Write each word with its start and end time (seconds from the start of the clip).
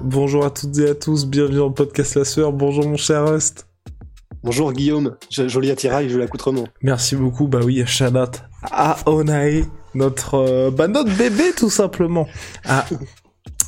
Bonjour 0.00 0.44
à 0.44 0.50
toutes 0.50 0.78
et 0.78 0.90
à 0.90 0.94
tous, 0.94 1.26
bienvenue 1.26 1.56
dans 1.56 1.68
le 1.68 1.74
podcast 1.74 2.14
La 2.14 2.24
Sœur. 2.24 2.52
Bonjour 2.52 2.86
mon 2.86 2.96
cher 2.96 3.26
Rust. 3.28 3.66
Bonjour 4.44 4.72
Guillaume, 4.72 5.16
joli 5.30 5.70
attirail, 5.70 6.08
joli 6.08 6.22
accoutrement. 6.24 6.64
Merci 6.82 7.16
beaucoup, 7.16 7.48
bah 7.48 7.60
oui, 7.64 7.82
shout 7.86 8.16
out 8.16 8.42
à 8.62 8.96
Onae, 9.06 9.64
notre, 9.94 10.34
euh, 10.34 10.70
bah 10.70 10.86
notre 10.86 11.14
bébé 11.16 11.52
tout 11.56 11.70
simplement. 11.70 12.28
Ah, 12.64 12.86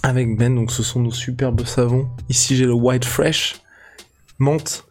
avec 0.02 0.36
Ben, 0.38 0.54
donc 0.54 0.70
ce 0.70 0.82
sont 0.82 1.00
nos 1.00 1.10
superbes 1.10 1.64
savons. 1.66 2.08
Ici 2.28 2.56
j'ai 2.56 2.66
le 2.66 2.72
White 2.72 3.04
Fresh, 3.04 3.56
menthe. 4.38 4.84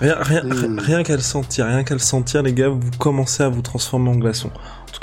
Rien, 0.00 0.16
rien, 0.20 0.42
Mm. 0.44 0.78
rien 0.80 1.02
qu'à 1.04 1.14
le 1.16 1.22
sentir, 1.22 1.66
rien 1.66 1.84
qu'à 1.84 1.94
le 1.94 2.00
sentir, 2.00 2.42
les 2.42 2.52
gars, 2.52 2.68
vous 2.68 2.90
commencez 2.98 3.42
à 3.42 3.48
vous 3.48 3.62
transformer 3.62 4.10
en 4.10 4.16
glaçon. 4.16 4.50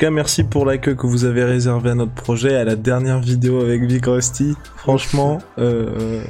En 0.02 0.04
tout 0.04 0.08
cas, 0.08 0.16
merci 0.16 0.44
pour 0.44 0.66
l'accueil 0.66 0.96
que 0.96 1.06
vous 1.06 1.26
avez 1.26 1.44
réservé 1.44 1.92
à 1.92 1.94
notre 1.94 2.16
projet, 2.16 2.56
à 2.56 2.64
la 2.64 2.76
dernière 2.76 3.20
vidéo 3.20 3.62
avec 3.62 3.84
Vic 3.84 4.08
Rusty. 4.08 4.56
Franchement, 4.76 5.38
euh, 5.60 6.24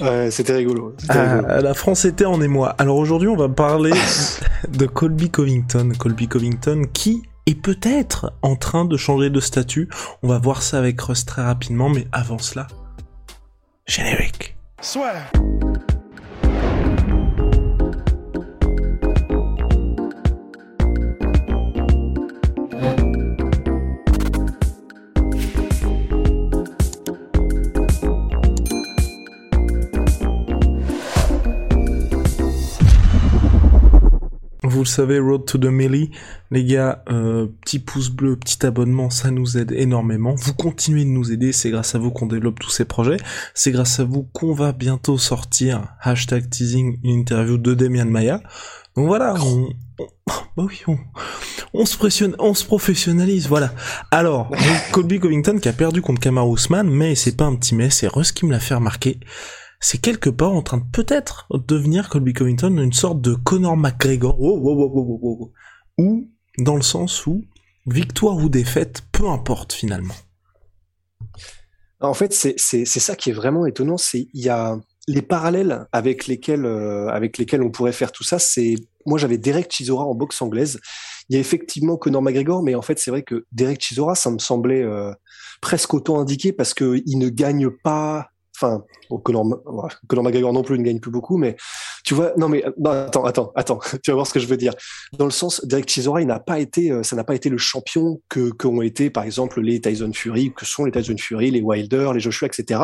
Ouais, 0.00 0.32
c'était 0.32 0.54
rigolo. 0.54 0.96
Ah, 1.08 1.60
la 1.60 1.74
France 1.74 2.04
était 2.04 2.24
en 2.24 2.42
émoi. 2.42 2.74
Alors 2.78 2.96
aujourd'hui, 2.96 3.28
on 3.28 3.36
va 3.36 3.48
parler 3.48 3.92
de 4.68 4.86
Colby 4.86 5.30
Covington. 5.30 5.92
Colby 5.96 6.26
Covington 6.26 6.82
qui 6.92 7.22
est 7.46 7.54
peut-être 7.54 8.32
en 8.42 8.56
train 8.56 8.84
de 8.84 8.96
changer 8.96 9.30
de 9.30 9.38
statut. 9.38 9.88
On 10.24 10.28
va 10.28 10.38
voir 10.38 10.60
ça 10.60 10.78
avec 10.78 11.00
Russ 11.00 11.24
très 11.24 11.42
rapidement, 11.42 11.90
mais 11.90 12.08
avant 12.10 12.38
cela, 12.38 12.66
générique. 13.86 14.56
Vous 34.80 34.84
le 34.84 34.88
savez, 34.88 35.18
Road 35.18 35.44
to 35.44 35.58
the 35.58 35.66
Millie, 35.66 36.10
les 36.50 36.64
gars, 36.64 37.04
euh, 37.10 37.48
petit 37.60 37.80
pouce 37.80 38.08
bleu, 38.08 38.36
petit 38.36 38.64
abonnement, 38.64 39.10
ça 39.10 39.30
nous 39.30 39.58
aide 39.58 39.72
énormément. 39.72 40.34
Vous 40.36 40.54
continuez 40.54 41.04
de 41.04 41.10
nous 41.10 41.32
aider, 41.32 41.52
c'est 41.52 41.68
grâce 41.68 41.94
à 41.94 41.98
vous 41.98 42.10
qu'on 42.10 42.24
développe 42.24 42.58
tous 42.58 42.70
ces 42.70 42.86
projets. 42.86 43.18
C'est 43.52 43.72
grâce 43.72 44.00
à 44.00 44.04
vous 44.04 44.22
qu'on 44.32 44.54
va 44.54 44.72
bientôt 44.72 45.18
sortir, 45.18 45.88
hashtag 46.00 46.48
teasing, 46.48 46.98
une 47.04 47.10
interview 47.18 47.58
de 47.58 47.74
Demian 47.74 48.06
Maya. 48.06 48.40
Donc 48.96 49.06
voilà, 49.06 49.34
on, 49.44 49.68
on- 49.98 50.06
bah 50.56 50.64
oui, 50.66 50.80
on, 50.88 50.96
on 51.74 51.84
se 51.84 51.98
pressionne, 51.98 52.34
on 52.38 52.54
se 52.54 52.64
professionnalise, 52.64 53.46
voilà. 53.48 53.74
Alors, 54.10 54.50
Colby 54.92 55.20
Covington 55.20 55.58
qui 55.58 55.68
a 55.68 55.74
perdu 55.74 56.00
contre 56.00 56.22
Kamaru 56.22 56.54
Usman, 56.54 56.88
mais 56.88 57.16
c'est 57.16 57.36
pas 57.36 57.44
un 57.44 57.54
petit 57.54 57.74
mais, 57.74 57.90
c'est 57.90 58.06
Russ 58.08 58.32
qui 58.32 58.46
me 58.46 58.50
l'a 58.50 58.60
fait 58.60 58.76
remarquer 58.76 59.20
c'est 59.80 59.98
quelque 59.98 60.30
part 60.30 60.52
en 60.52 60.62
train 60.62 60.78
de 60.78 60.90
peut-être 60.92 61.46
devenir 61.66 62.08
Colby 62.08 62.34
Covington 62.34 62.76
une 62.78 62.92
sorte 62.92 63.20
de 63.20 63.34
Conor 63.34 63.76
McGregor, 63.76 64.38
ou 65.98 66.28
dans 66.58 66.76
le 66.76 66.82
sens 66.82 67.26
où 67.26 67.44
victoire 67.86 68.36
ou 68.36 68.48
défaite, 68.48 69.02
peu 69.10 69.28
importe 69.28 69.72
finalement. 69.72 70.14
En 72.00 72.14
fait, 72.14 72.32
c'est 72.32 72.84
ça 72.84 73.16
qui 73.16 73.30
est 73.30 73.34
vraiment 73.34 73.66
étonnant, 73.66 73.96
c'est 73.98 74.28
il 74.32 74.44
y 74.44 74.48
a 74.48 74.78
les 75.08 75.22
parallèles 75.22 75.86
avec 75.92 76.26
lesquels 76.26 76.64
euh, 76.64 77.08
avec 77.08 77.38
lesquels 77.38 77.62
on 77.62 77.70
pourrait 77.70 77.92
faire 77.92 78.12
tout 78.12 78.22
ça. 78.22 78.38
C'est 78.38 78.76
moi 79.06 79.18
j'avais 79.18 79.38
Derek 79.38 79.70
Chisora 79.70 80.04
en 80.04 80.14
boxe 80.14 80.40
anglaise. 80.40 80.80
Il 81.28 81.34
y 81.34 81.36
a 81.36 81.40
effectivement 81.40 81.96
Conor 81.96 82.22
McGregor, 82.22 82.62
mais 82.62 82.74
en 82.74 82.82
fait 82.82 82.98
c'est 82.98 83.10
vrai 83.10 83.22
que 83.22 83.46
Derek 83.52 83.80
Chisora, 83.80 84.14
ça 84.14 84.30
me 84.30 84.38
semblait 84.38 84.82
euh, 84.82 85.12
presque 85.60 85.92
autant 85.94 86.20
indiqué 86.20 86.52
parce 86.52 86.74
que 86.74 87.02
il 87.06 87.18
ne 87.18 87.28
gagne 87.28 87.70
pas. 87.70 88.30
Enfin, 88.62 88.84
bon, 89.08 90.22
McGregor 90.22 90.52
non 90.52 90.62
plus 90.62 90.78
ne 90.78 90.84
gagne 90.84 91.00
plus 91.00 91.10
beaucoup, 91.10 91.38
mais 91.38 91.56
tu 92.04 92.12
vois, 92.12 92.34
non 92.36 92.48
mais 92.48 92.62
non, 92.78 92.90
attends, 92.90 93.24
attends, 93.24 93.52
attends, 93.54 93.78
tu 94.02 94.10
vas 94.10 94.16
voir 94.16 94.26
ce 94.26 94.34
que 94.34 94.40
je 94.40 94.46
veux 94.46 94.58
dire. 94.58 94.74
Dans 95.12 95.24
le 95.24 95.30
sens, 95.30 95.64
Derek 95.64 95.88
Chisora, 95.88 96.20
il 96.20 96.26
n'a 96.26 96.40
pas 96.40 96.58
été, 96.58 96.90
euh, 96.90 97.02
ça 97.02 97.16
n'a 97.16 97.24
pas 97.24 97.34
été 97.34 97.48
le 97.48 97.56
champion 97.56 98.20
que 98.28 98.50
qu'ont 98.50 98.82
été, 98.82 99.08
par 99.08 99.24
exemple, 99.24 99.62
les 99.62 99.80
Tyson 99.80 100.12
Fury, 100.12 100.52
que 100.54 100.66
sont 100.66 100.84
les 100.84 100.92
Tyson 100.92 101.16
Fury, 101.18 101.50
les 101.50 101.62
Wilder, 101.62 102.10
les 102.12 102.20
Joshua, 102.20 102.48
etc. 102.48 102.80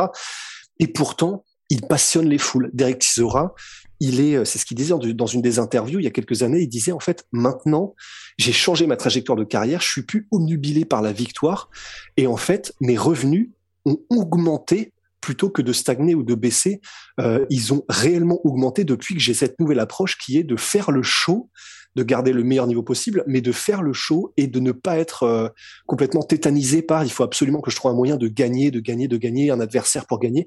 Et 0.79 0.87
pourtant, 0.87 1.43
il 1.69 1.81
passionne 1.81 2.27
les 2.27 2.37
foules. 2.39 2.71
Derek 2.73 3.03
Chisora, 3.03 3.53
il 3.99 4.19
est, 4.19 4.35
euh, 4.35 4.45
c'est 4.45 4.57
ce 4.57 4.65
qu'il 4.65 4.77
disait 4.77 4.93
dans 5.13 5.25
une 5.27 5.41
des 5.41 5.59
interviews 5.59 5.99
il 5.99 6.05
y 6.05 6.07
a 6.07 6.11
quelques 6.11 6.41
années. 6.41 6.61
Il 6.61 6.69
disait 6.69 6.91
en 6.91 6.99
fait, 6.99 7.25
maintenant, 7.31 7.93
j'ai 8.37 8.51
changé 8.51 8.87
ma 8.87 8.97
trajectoire 8.97 9.37
de 9.37 9.43
carrière. 9.43 9.81
Je 9.81 9.89
suis 9.89 10.03
plus 10.03 10.27
omnubilé 10.31 10.85
par 10.85 11.03
la 11.03 11.11
victoire, 11.11 11.69
et 12.17 12.25
en 12.25 12.37
fait, 12.37 12.73
mes 12.81 12.97
revenus 12.97 13.49
ont 13.85 13.99
augmenté 14.09 14.91
plutôt 15.21 15.49
que 15.49 15.61
de 15.61 15.73
stagner 15.73 16.15
ou 16.15 16.23
de 16.23 16.35
baisser. 16.35 16.81
Euh, 17.19 17.45
ils 17.49 17.73
ont 17.73 17.83
réellement 17.89 18.39
augmenté 18.45 18.83
depuis 18.83 19.15
que 19.15 19.21
j'ai 19.21 19.33
cette 19.33 19.59
nouvelle 19.59 19.79
approche 19.79 20.17
qui 20.17 20.37
est 20.37 20.43
de 20.43 20.55
faire 20.55 20.91
le 20.91 21.03
show 21.03 21.49
de 21.97 22.03
garder 22.03 22.31
le 22.31 22.43
meilleur 22.43 22.67
niveau 22.67 22.83
possible, 22.83 23.23
mais 23.25 23.41
de 23.41 23.51
faire 23.51 23.81
le 23.81 23.91
show 23.91 24.31
et 24.37 24.45
de 24.45 24.59
ne 24.59 24.71
pas 24.71 24.99
être 24.99 25.23
euh, 25.23 25.49
complètement 25.87 26.21
tétanisé 26.21 26.83
par 26.83 27.03
il 27.03 27.09
faut 27.09 27.23
absolument 27.23 27.59
que 27.59 27.71
je 27.71 27.75
trouve 27.75 27.89
un 27.89 27.95
moyen 27.95 28.17
de 28.17 28.27
gagner, 28.27 28.69
de 28.69 28.79
gagner, 28.79 29.07
de 29.07 29.17
gagner, 29.17 29.49
un 29.49 29.59
adversaire 29.59 30.05
pour 30.05 30.19
gagner. 30.19 30.45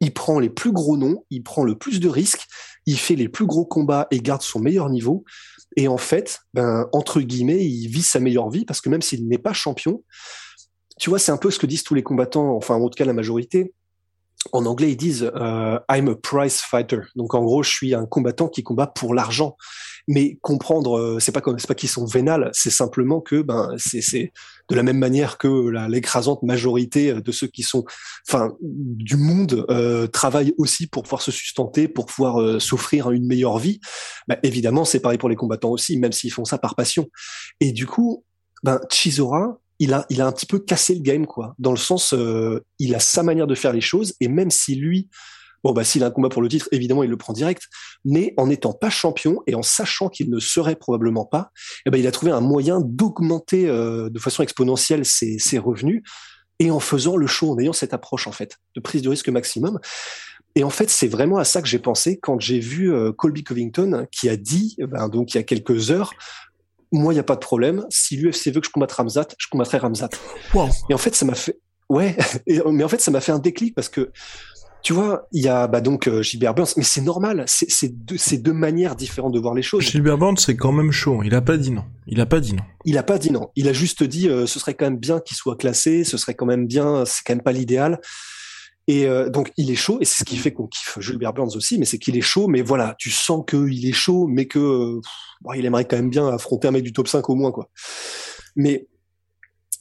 Il 0.00 0.12
prend 0.12 0.38
les 0.38 0.50
plus 0.50 0.72
gros 0.72 0.98
noms, 0.98 1.24
il 1.30 1.42
prend 1.42 1.64
le 1.64 1.76
plus 1.76 2.00
de 2.00 2.08
risques, 2.08 2.46
il 2.84 2.98
fait 2.98 3.16
les 3.16 3.30
plus 3.30 3.46
gros 3.46 3.64
combats 3.64 4.08
et 4.10 4.20
garde 4.20 4.42
son 4.42 4.60
meilleur 4.60 4.90
niveau. 4.90 5.24
Et 5.74 5.88
en 5.88 5.96
fait, 5.96 6.40
ben, 6.52 6.86
entre 6.92 7.22
guillemets, 7.22 7.64
il 7.64 7.88
vit 7.88 8.02
sa 8.02 8.20
meilleure 8.20 8.50
vie 8.50 8.66
parce 8.66 8.82
que 8.82 8.90
même 8.90 9.02
s'il 9.02 9.26
n'est 9.26 9.38
pas 9.38 9.54
champion, 9.54 10.04
tu 10.98 11.08
vois, 11.08 11.18
c'est 11.18 11.32
un 11.32 11.38
peu 11.38 11.50
ce 11.50 11.58
que 11.58 11.66
disent 11.66 11.82
tous 11.82 11.94
les 11.94 12.02
combattants, 12.02 12.54
enfin 12.54 12.74
en 12.74 12.88
tout 12.90 12.96
cas 12.96 13.06
la 13.06 13.14
majorité. 13.14 13.72
En 14.52 14.64
anglais, 14.64 14.92
ils 14.92 14.96
disent 14.96 15.30
euh, 15.36 15.78
I'm 15.90 16.08
a 16.08 16.14
prize 16.14 16.60
fighter. 16.60 17.00
Donc 17.14 17.34
en 17.34 17.44
gros, 17.44 17.62
je 17.62 17.70
suis 17.70 17.94
un 17.94 18.06
combattant 18.06 18.48
qui 18.48 18.62
combat 18.62 18.86
pour 18.86 19.14
l'argent. 19.14 19.56
Mais 20.08 20.38
comprendre, 20.40 20.98
euh, 20.98 21.18
c'est 21.20 21.32
pas 21.32 21.40
comme 21.40 21.58
c'est 21.58 21.68
pas 21.68 21.74
qu'ils 21.74 21.88
sont 21.88 22.06
vénales, 22.06 22.50
c'est 22.52 22.70
simplement 22.70 23.20
que 23.20 23.42
ben 23.42 23.74
c'est 23.76 24.32
de 24.68 24.74
la 24.74 24.82
même 24.82 24.98
manière 24.98 25.38
que 25.38 25.68
l'écrasante 25.88 26.42
majorité 26.42 27.12
de 27.12 27.32
ceux 27.32 27.48
qui 27.48 27.62
sont, 27.62 27.84
enfin 28.28 28.54
du 28.60 29.16
monde 29.16 29.66
euh, 29.70 30.06
travaillent 30.06 30.54
aussi 30.58 30.86
pour 30.86 31.02
pouvoir 31.02 31.22
se 31.22 31.30
sustenter, 31.30 31.88
pour 31.88 32.06
pouvoir 32.06 32.40
euh, 32.40 32.58
s'offrir 32.58 33.10
une 33.10 33.26
meilleure 33.26 33.58
vie. 33.58 33.80
Ben, 34.26 34.38
évidemment, 34.42 34.84
c'est 34.84 35.00
pareil 35.00 35.18
pour 35.18 35.28
les 35.28 35.36
combattants 35.36 35.70
aussi, 35.70 35.98
même 35.98 36.12
s'ils 36.12 36.32
font 36.32 36.44
ça 36.44 36.58
par 36.58 36.74
passion. 36.76 37.08
Et 37.60 37.72
du 37.72 37.86
coup, 37.86 38.24
ben 38.62 38.80
Chisora, 38.90 39.58
il 39.80 39.94
a, 39.94 40.06
il 40.10 40.20
a 40.20 40.26
un 40.26 40.32
petit 40.32 40.46
peu 40.46 40.60
cassé 40.60 40.94
le 40.94 41.00
game, 41.00 41.26
quoi. 41.26 41.54
Dans 41.58 41.72
le 41.72 41.78
sens, 41.78 42.12
euh, 42.12 42.64
il 42.78 42.94
a 42.94 43.00
sa 43.00 43.22
manière 43.22 43.46
de 43.46 43.54
faire 43.54 43.72
les 43.72 43.80
choses, 43.80 44.14
et 44.20 44.28
même 44.28 44.50
si 44.50 44.74
lui, 44.74 45.08
bon, 45.64 45.72
bah, 45.72 45.84
s'il 45.84 46.04
a 46.04 46.06
un 46.06 46.10
combat 46.10 46.28
pour 46.28 46.42
le 46.42 46.48
titre, 46.48 46.68
évidemment, 46.70 47.02
il 47.02 47.10
le 47.10 47.16
prend 47.16 47.32
direct, 47.32 47.62
mais 48.04 48.34
en 48.36 48.46
n'étant 48.46 48.74
pas 48.74 48.90
champion 48.90 49.42
et 49.46 49.54
en 49.54 49.62
sachant 49.62 50.08
qu'il 50.08 50.30
ne 50.30 50.38
serait 50.38 50.76
probablement 50.76 51.24
pas, 51.24 51.50
eh 51.86 51.90
ben, 51.90 51.98
il 51.98 52.06
a 52.06 52.12
trouvé 52.12 52.30
un 52.30 52.42
moyen 52.42 52.80
d'augmenter 52.80 53.68
euh, 53.68 54.10
de 54.10 54.18
façon 54.18 54.42
exponentielle 54.42 55.04
ses, 55.06 55.38
ses 55.38 55.58
revenus, 55.58 56.02
et 56.58 56.70
en 56.70 56.80
faisant 56.80 57.16
le 57.16 57.26
show, 57.26 57.50
en 57.50 57.58
ayant 57.58 57.72
cette 57.72 57.94
approche, 57.94 58.26
en 58.26 58.32
fait, 58.32 58.58
de 58.76 58.80
prise 58.80 59.00
de 59.00 59.08
risque 59.08 59.30
maximum. 59.30 59.80
Et 60.56 60.64
en 60.64 60.70
fait, 60.70 60.90
c'est 60.90 61.08
vraiment 61.08 61.38
à 61.38 61.44
ça 61.44 61.62
que 61.62 61.68
j'ai 61.68 61.78
pensé 61.78 62.18
quand 62.18 62.38
j'ai 62.38 62.58
vu 62.58 62.92
euh, 62.92 63.12
Colby 63.12 63.44
Covington 63.44 64.06
qui 64.12 64.28
a 64.28 64.36
dit, 64.36 64.76
ben, 64.78 65.08
donc 65.08 65.32
il 65.32 65.38
y 65.38 65.40
a 65.40 65.42
quelques 65.42 65.90
heures, 65.90 66.12
moi, 66.92 67.12
il 67.12 67.16
n'y 67.16 67.20
a 67.20 67.24
pas 67.24 67.34
de 67.36 67.40
problème. 67.40 67.86
Si 67.90 68.16
l'UFC 68.16 68.46
veut 68.52 68.60
que 68.60 68.66
je 68.66 68.72
combatte 68.72 68.92
Ramzat, 68.92 69.28
je 69.38 69.46
combattrai 69.48 69.78
Ramzat. 69.78 70.10
Wow. 70.54 70.68
Et 70.88 70.94
en 70.94 70.98
fait, 70.98 71.14
ça 71.14 71.24
m'a 71.24 71.34
fait, 71.34 71.58
ouais, 71.88 72.16
et- 72.46 72.60
mais 72.70 72.84
en 72.84 72.88
fait, 72.88 73.00
ça 73.00 73.10
m'a 73.10 73.20
fait 73.20 73.32
un 73.32 73.38
déclic 73.38 73.74
parce 73.74 73.88
que, 73.88 74.10
tu 74.82 74.94
vois, 74.94 75.28
il 75.32 75.42
y 75.44 75.48
a 75.48 75.66
bah 75.68 75.82
donc 75.82 76.08
euh, 76.08 76.22
Gilbert 76.22 76.54
Burns, 76.54 76.72
mais 76.78 76.82
c'est 76.84 77.02
normal, 77.02 77.44
c'est 77.46 77.88
deux, 77.88 78.16
c'est 78.16 78.38
deux 78.38 78.54
manières 78.54 78.96
différentes 78.96 79.34
de 79.34 79.38
voir 79.38 79.52
les 79.54 79.60
choses. 79.60 79.82
Gilbert 79.84 80.16
Burns 80.16 80.38
c'est 80.38 80.56
quand 80.56 80.72
même 80.72 80.90
chaud, 80.90 81.20
il 81.22 81.34
a 81.34 81.42
pas 81.42 81.58
dit 81.58 81.70
non. 81.70 81.84
Il 82.06 82.18
a 82.18 82.24
pas 82.24 82.40
dit 82.40 82.54
non. 82.54 82.62
Il 82.86 82.96
a 82.96 83.02
pas 83.02 83.18
dit 83.18 83.30
non, 83.30 83.50
il 83.56 83.68
a 83.68 83.74
juste 83.74 84.02
dit 84.02 84.28
euh, 84.30 84.46
ce 84.46 84.58
serait 84.58 84.72
quand 84.72 84.86
même 84.86 84.96
bien 84.96 85.20
qu'il 85.20 85.36
soit 85.36 85.56
classé, 85.56 86.02
ce 86.02 86.16
serait 86.16 86.32
quand 86.32 86.46
même 86.46 86.66
bien, 86.66 87.04
c'est 87.04 87.22
quand 87.26 87.34
même 87.34 87.42
pas 87.42 87.52
l'idéal. 87.52 88.00
Et 88.90 89.06
euh, 89.06 89.30
donc 89.30 89.52
il 89.56 89.70
est 89.70 89.76
chaud, 89.76 89.98
et 90.00 90.04
c'est 90.04 90.18
ce 90.18 90.24
qui 90.24 90.36
fait 90.36 90.52
qu'on 90.52 90.66
kiffe 90.66 90.98
Gilbert 90.98 91.32
Burns 91.32 91.54
aussi, 91.54 91.78
mais 91.78 91.84
c'est 91.84 91.98
qu'il 91.98 92.16
est 92.16 92.22
chaud, 92.22 92.48
mais 92.48 92.60
voilà, 92.60 92.96
tu 92.98 93.08
sens 93.08 93.44
qu'il 93.48 93.86
est 93.86 93.92
chaud, 93.92 94.26
mais 94.26 94.46
que 94.46 95.00
aimerait 95.54 95.84
quand 95.84 95.94
même 95.94 96.10
bien 96.10 96.26
affronter 96.26 96.66
un 96.66 96.72
mec 96.72 96.82
du 96.82 96.92
top 96.92 97.06
5 97.06 97.30
au 97.30 97.36
moins, 97.36 97.52
quoi. 97.52 97.70
Mais 98.56 98.88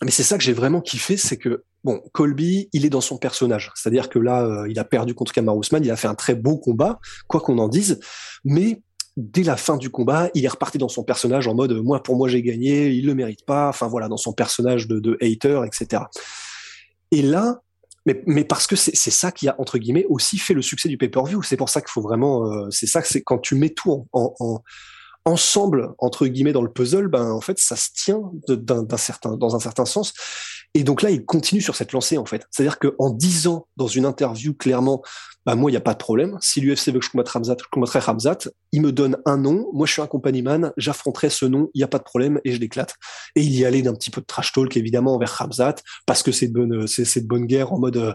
c'est 0.09 0.21
ça 0.21 0.37
que 0.37 0.43
j'ai 0.43 0.53
vraiment 0.53 0.79
kiffé, 0.79 1.17
c'est 1.17 1.37
que 1.37 1.63
bon, 1.83 2.03
Colby, 2.13 2.69
il 2.71 2.85
est 2.85 2.91
dans 2.91 3.01
son 3.01 3.17
personnage. 3.17 3.71
C'est-à-dire 3.73 4.09
que 4.09 4.19
là, 4.19 4.45
euh, 4.45 4.69
il 4.69 4.77
a 4.77 4.83
perdu 4.83 5.15
contre 5.15 5.33
Kamar 5.33 5.57
Ousmane, 5.57 5.83
il 5.83 5.89
a 5.89 5.95
fait 5.95 6.07
un 6.07 6.13
très 6.13 6.35
beau 6.35 6.59
combat, 6.59 6.99
quoi 7.27 7.41
qu'on 7.41 7.57
en 7.57 7.67
dise, 7.67 7.99
mais 8.45 8.83
dès 9.17 9.41
la 9.41 9.57
fin 9.57 9.77
du 9.77 9.89
combat, 9.89 10.29
il 10.35 10.45
est 10.45 10.49
reparti 10.49 10.77
dans 10.77 10.87
son 10.87 11.03
personnage 11.03 11.47
en 11.47 11.55
mode 11.55 11.71
moi 11.71 12.03
pour 12.03 12.15
moi 12.15 12.29
j'ai 12.29 12.43
gagné, 12.43 12.89
il 12.89 13.07
le 13.07 13.15
mérite 13.15 13.43
pas, 13.43 13.69
enfin 13.69 13.87
voilà, 13.87 14.07
dans 14.07 14.17
son 14.17 14.33
personnage 14.33 14.87
de 14.87 15.17
hater, 15.19 15.61
etc. 15.65 16.03
Et 17.09 17.23
là, 17.23 17.63
mais, 18.05 18.21
mais 18.25 18.43
parce 18.43 18.67
que 18.67 18.75
c'est 18.75 19.11
ça 19.11 19.31
qui 19.31 19.47
a 19.47 19.55
entre 19.59 19.77
guillemets 19.77 20.05
aussi 20.09 20.37
fait 20.37 20.53
le 20.53 20.61
succès 20.61 20.89
du 20.89 20.97
pay-per-view. 20.97 21.43
C'est 21.43 21.57
pour 21.57 21.69
ça 21.69 21.81
qu'il 21.81 21.89
faut 21.89 22.01
vraiment, 22.01 22.45
euh, 22.45 22.69
c'est 22.71 22.87
ça 22.87 23.01
c'est 23.03 23.21
quand 23.21 23.39
tu 23.39 23.55
mets 23.55 23.69
tout 23.69 24.07
en, 24.13 24.33
en 24.39 24.63
ensemble 25.25 25.93
entre 25.99 26.27
guillemets 26.27 26.53
dans 26.53 26.61
le 26.61 26.71
puzzle, 26.71 27.07
ben 27.07 27.31
en 27.31 27.41
fait 27.41 27.59
ça 27.59 27.75
se 27.75 27.89
tient 27.93 28.21
d'un 28.47 28.97
certain 28.97 29.35
dans 29.35 29.55
un 29.55 29.59
certain 29.59 29.85
sens. 29.85 30.13
Et 30.75 30.83
donc 30.83 31.01
là, 31.01 31.09
il 31.09 31.25
continue 31.25 31.61
sur 31.61 31.75
cette 31.75 31.93
lancée 31.93 32.17
en 32.17 32.25
fait. 32.25 32.45
C'est-à-dire 32.51 32.77
qu'en 32.79 33.09
disant 33.09 33.67
dans 33.77 33.87
une 33.87 34.05
interview 34.05 34.53
clairement, 34.53 35.01
bah 35.45 35.55
moi 35.55 35.71
il 35.71 35.73
y 35.73 35.77
a 35.77 35.81
pas 35.81 35.93
de 35.93 35.97
problème. 35.97 36.37
Si 36.41 36.61
l'UFC 36.61 36.89
veut 36.89 36.99
que 36.99 37.05
je 37.05 37.09
combatte 37.09 37.29
Ramzat, 37.29 37.55
je 37.59 37.67
combattrai 37.71 37.99
Ramzat. 37.99 38.37
Il 38.71 38.81
me 38.81 38.91
donne 38.91 39.17
un 39.25 39.37
nom. 39.37 39.67
Moi 39.73 39.87
je 39.87 39.93
suis 39.93 40.01
un 40.01 40.07
compagnie 40.07 40.43
man. 40.43 40.71
J'affronterai 40.77 41.29
ce 41.31 41.45
nom. 41.45 41.69
Il 41.73 41.81
y 41.81 41.83
a 41.83 41.87
pas 41.87 41.97
de 41.97 42.03
problème 42.03 42.39
et 42.43 42.51
je 42.51 42.59
l'éclate. 42.59 42.93
Et 43.35 43.41
il 43.41 43.51
y 43.55 43.65
allait 43.65 43.81
d'un 43.81 43.93
petit 43.93 44.11
peu 44.11 44.21
de 44.21 44.25
trash 44.27 44.51
talk 44.51 44.77
évidemment 44.77 45.15
envers 45.15 45.31
Ramzat 45.31 45.75
parce 46.05 46.21
que 46.21 46.31
c'est 46.31 46.49
de 46.49 46.53
bonne 46.53 46.85
c'est 46.87 47.21
de 47.21 47.27
bonne 47.27 47.45
guerre 47.45 47.73
en 47.73 47.79
mode. 47.79 47.97
Euh, 47.97 48.13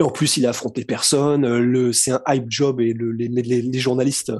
en 0.00 0.10
plus 0.10 0.36
il 0.36 0.46
a 0.46 0.50
affronté 0.50 0.84
personne. 0.84 1.44
Euh, 1.44 1.60
le 1.60 1.92
c'est 1.92 2.12
un 2.12 2.22
hype 2.28 2.46
job 2.48 2.80
et 2.80 2.92
le, 2.92 3.10
les, 3.10 3.28
les, 3.28 3.62
les 3.62 3.78
journalistes, 3.78 4.32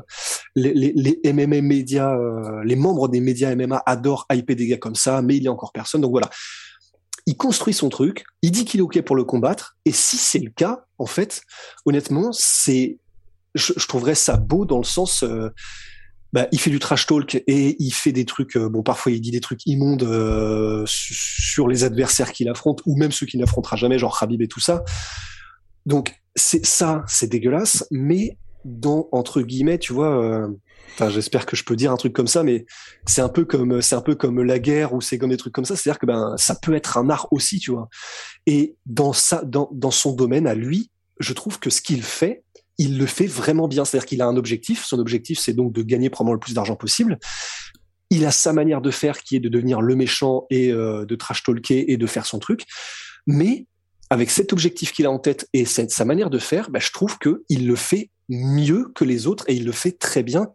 les, 0.55 0.73
les, 0.73 0.93
les 0.95 1.33
MMA 1.33 1.63
médias, 1.63 2.15
euh, 2.15 2.63
les 2.65 2.77
membres 2.77 3.09
des 3.09 3.21
médias 3.21 3.55
MMA 3.57 3.83
adorent 3.87 4.27
hyper 4.33 4.55
des 4.55 4.69
gars 4.69 4.79
comme 4.79 4.95
ça. 4.95 5.21
Mais 5.23 5.37
il 5.37 5.43
y 5.43 5.49
a 5.49 5.53
encore 5.53 5.73
personne. 5.73 6.03
Donc 6.03 6.13
voilà 6.13 6.31
il 7.27 7.37
construit 7.37 7.75
son 7.75 7.89
truc, 7.89 8.25
il 8.43 8.53
dit 8.53 8.65
qu'il 8.65 8.81
est 8.81 8.83
ok 8.83 9.03
pour 9.03 9.17
le 9.17 9.25
combattre, 9.25 9.77
et 9.85 9.93
si 9.93 10.17
c'est 10.17 10.39
le 10.39 10.51
cas, 10.51 10.85
en 10.99 11.07
fait, 11.07 11.43
honnêtement, 11.85 12.31
c'est, 12.33 12.99
je, 13.55 13.87
trouverais 13.87 14.15
ça 14.15 14.37
beau 14.37 14.65
dans 14.65 14.79
le 14.79 14.85
sens, 14.85 15.25
euh, 15.25 15.51
bah, 16.33 16.47
il 16.53 16.61
fait 16.61 16.71
du 16.71 16.79
trash 16.79 17.07
talk 17.07 17.35
et 17.47 17.77
il 17.79 17.91
fait 17.91 18.13
des 18.13 18.25
trucs, 18.25 18.57
euh, 18.57 18.69
bon, 18.69 18.83
parfois 18.83 19.13
il 19.13 19.21
dit 19.21 19.31
des 19.31 19.41
trucs 19.41 19.65
immondes 19.67 20.03
euh, 20.03 20.85
sur 20.87 21.67
les 21.67 21.83
adversaires 21.85 22.33
qu'il 22.33 22.49
affronte 22.49 22.83
ou 22.85 22.97
même 22.97 23.13
ceux 23.13 23.27
qu'il 23.27 23.41
n'affrontera 23.41 23.77
jamais, 23.77 23.99
genre 23.99 24.19
Khabib 24.19 24.43
et 24.43 24.49
tout 24.49 24.61
ça. 24.61 24.85
Donc 25.87 26.15
c'est 26.35 26.67
ça, 26.67 27.05
c'est 27.07 27.29
dégueulasse, 27.29 27.87
mais 27.91 28.39
dans 28.67 29.09
entre 29.13 29.43
guillemets, 29.43 29.79
tu 29.79 29.93
vois 29.93 30.49
Enfin, 30.95 31.11
j'espère 31.11 31.45
que 31.45 31.57
je 31.57 31.65
peux 31.65 31.77
dire 31.77 31.93
un 31.93 31.97
truc 31.99 32.15
comme 32.15 32.27
ça, 32.27 32.43
mais 32.43 32.65
c'est 33.07 33.21
un 33.21 33.29
peu 33.29 33.45
comme 33.45 33.83
c'est 33.83 33.95
un 33.95 34.01
peu 34.01 34.15
comme 34.15 34.43
la 34.43 34.59
guerre 34.59 34.95
ou 34.95 35.03
c'est 35.03 35.19
comme 35.19 35.29
des 35.29 35.37
trucs 35.37 35.53
comme 35.53 35.67
ça. 35.67 35.77
C'est-à-dire 35.77 35.99
que 35.99 36.07
ben 36.07 36.35
ça 36.39 36.55
peut 36.55 36.75
être 36.75 36.97
un 36.97 37.11
art 37.11 37.29
aussi, 37.33 37.59
tu 37.59 37.71
vois. 37.71 37.91
Et 38.47 38.77
dans 38.87 39.13
dans, 39.45 39.69
dans 39.73 39.91
son 39.91 40.13
domaine 40.13 40.47
à 40.47 40.55
lui, 40.55 40.91
je 41.21 41.35
trouve 41.35 41.59
que 41.59 41.69
ce 41.69 41.83
qu'il 41.83 42.03
fait, 42.03 42.45
il 42.79 42.97
le 42.97 43.05
fait 43.05 43.27
vraiment 43.27 43.69
bien. 43.69 43.85
C'est-à-dire 43.85 44.07
qu'il 44.07 44.23
a 44.23 44.27
un 44.27 44.39
objectif. 44.39 44.87
Son 44.87 44.99
objectif, 44.99 45.39
c'est 45.39 45.53
donc 45.53 45.75
de 45.75 45.83
gagner 45.83 46.09
probablement 46.09 46.35
le 46.35 46.41
plus 46.41 46.55
d'argent 46.55 46.77
possible. 46.77 47.19
Il 48.09 48.25
a 48.25 48.31
sa 48.31 48.55
manière 48.55 48.81
de 48.81 48.91
faire 48.91 49.19
qui 49.19 49.37
est 49.37 49.41
de 49.41 49.51
devenir 49.51 49.83
le 49.83 49.97
méchant 49.97 50.47
et 50.49 50.73
euh, 50.73 51.05
de 51.05 51.15
trash 51.15 51.43
talker 51.43 51.93
et 51.93 51.99
de 51.99 52.07
faire 52.07 52.25
son 52.25 52.39
truc. 52.39 52.65
Mais 53.27 53.67
avec 54.09 54.31
cet 54.31 54.55
objectif 54.55 54.93
qu'il 54.93 55.05
a 55.05 55.11
en 55.11 55.19
tête 55.19 55.47
et 55.53 55.67
cette, 55.67 55.91
sa 55.91 56.07
manière 56.07 56.31
de 56.31 56.39
faire, 56.39 56.71
ben, 56.71 56.81
je 56.81 56.93
trouve 56.93 57.19
que 57.19 57.45
il 57.51 57.67
le 57.67 57.77
fait 57.77 58.11
mieux 58.29 58.91
que 58.95 59.05
les 59.05 59.27
autres 59.27 59.45
et 59.49 59.55
il 59.55 59.65
le 59.65 59.73
fait 59.73 59.93
très 59.93 60.23
bien. 60.23 60.51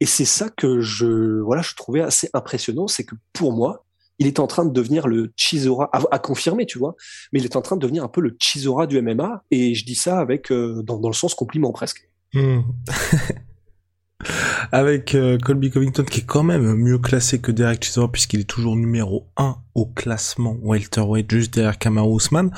Et 0.00 0.06
c'est 0.06 0.24
ça 0.24 0.50
que 0.50 0.80
je, 0.80 1.40
voilà, 1.40 1.62
je 1.62 1.74
trouvais 1.74 2.02
assez 2.02 2.28
impressionnant, 2.34 2.86
c'est 2.86 3.04
que 3.04 3.14
pour 3.32 3.52
moi, 3.52 3.86
il 4.18 4.26
est 4.26 4.40
en 4.40 4.46
train 4.46 4.64
de 4.64 4.72
devenir 4.72 5.08
le 5.08 5.32
Chisora, 5.36 5.90
à, 5.92 6.18
confirmer, 6.18 6.66
tu 6.66 6.78
vois, 6.78 6.96
mais 7.32 7.40
il 7.40 7.44
est 7.44 7.56
en 7.56 7.62
train 7.62 7.76
de 7.76 7.80
devenir 7.80 8.04
un 8.04 8.08
peu 8.08 8.20
le 8.20 8.36
Chisora 8.38 8.86
du 8.86 9.00
MMA, 9.00 9.44
et 9.50 9.74
je 9.74 9.84
dis 9.84 9.94
ça 9.94 10.18
avec, 10.18 10.50
euh, 10.50 10.82
dans, 10.82 10.98
dans, 10.98 11.08
le 11.08 11.14
sens 11.14 11.34
compliment 11.34 11.72
presque. 11.72 12.08
Hmm. 12.32 12.60
avec 14.72 15.14
euh, 15.14 15.38
Colby 15.38 15.70
Covington 15.70 16.04
qui 16.04 16.20
est 16.20 16.26
quand 16.26 16.42
même 16.42 16.74
mieux 16.74 16.98
classé 16.98 17.38
que 17.38 17.52
Derek 17.52 17.84
Chisora 17.84 18.10
puisqu'il 18.10 18.40
est 18.40 18.44
toujours 18.48 18.76
numéro 18.76 19.26
1 19.36 19.56
au 19.74 19.86
classement 19.86 20.56
welterweight 20.62 21.30
juste 21.30 21.54
derrière 21.54 21.78
Kamaru 21.78 22.16
Usman. 22.16 22.50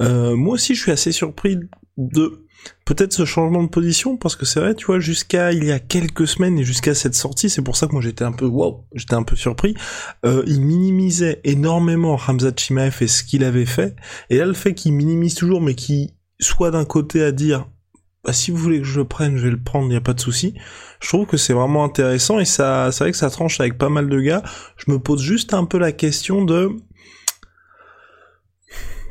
Euh, 0.00 0.36
moi 0.36 0.54
aussi 0.54 0.74
je 0.74 0.82
suis 0.82 0.92
assez 0.92 1.12
surpris 1.12 1.58
de 1.96 2.45
peut-être 2.84 3.12
ce 3.12 3.24
changement 3.24 3.62
de 3.62 3.68
position 3.68 4.16
parce 4.16 4.36
que 4.36 4.44
c'est 4.44 4.60
vrai, 4.60 4.74
tu 4.74 4.86
vois, 4.86 5.00
jusqu'à 5.00 5.52
il 5.52 5.64
y 5.64 5.72
a 5.72 5.78
quelques 5.78 6.26
semaines 6.26 6.58
et 6.58 6.64
jusqu'à 6.64 6.94
cette 6.94 7.14
sortie, 7.14 7.50
c'est 7.50 7.62
pour 7.62 7.76
ça 7.76 7.86
que 7.86 7.92
moi 7.92 8.02
j'étais 8.02 8.24
un 8.24 8.32
peu 8.32 8.46
wow, 8.46 8.86
j'étais 8.94 9.14
un 9.14 9.22
peu 9.22 9.36
surpris. 9.36 9.74
Euh, 10.24 10.42
il 10.46 10.60
minimisait 10.60 11.40
énormément 11.44 12.18
Hamza 12.26 12.50
Chimaev 12.56 12.96
et 13.00 13.08
ce 13.08 13.24
qu'il 13.24 13.44
avait 13.44 13.66
fait, 13.66 13.96
et 14.30 14.38
là 14.38 14.46
le 14.46 14.54
fait 14.54 14.74
qu'il 14.74 14.92
minimise 14.92 15.34
toujours, 15.34 15.60
mais 15.60 15.74
qui 15.74 16.14
soit 16.40 16.70
d'un 16.70 16.84
côté 16.84 17.22
à 17.22 17.32
dire 17.32 17.68
bah, 18.26 18.32
si 18.32 18.50
vous 18.50 18.56
voulez 18.56 18.78
que 18.78 18.84
je 18.84 18.98
le 18.98 19.06
prenne, 19.06 19.36
je 19.36 19.44
vais 19.44 19.50
le 19.50 19.62
prendre, 19.62 19.86
il 19.86 19.90
n'y 19.90 19.96
a 19.96 20.00
pas 20.00 20.12
de 20.12 20.20
souci. 20.20 20.54
Je 21.00 21.08
trouve 21.08 21.26
que 21.26 21.36
c'est 21.36 21.52
vraiment 21.52 21.84
intéressant 21.84 22.40
et 22.40 22.44
ça, 22.44 22.90
c'est 22.90 23.04
vrai 23.04 23.12
que 23.12 23.16
ça 23.16 23.30
tranche 23.30 23.60
avec 23.60 23.78
pas 23.78 23.88
mal 23.88 24.08
de 24.08 24.20
gars. 24.20 24.42
Je 24.76 24.90
me 24.90 24.98
pose 24.98 25.22
juste 25.22 25.54
un 25.54 25.64
peu 25.64 25.78
la 25.78 25.92
question 25.92 26.44
de 26.44 26.70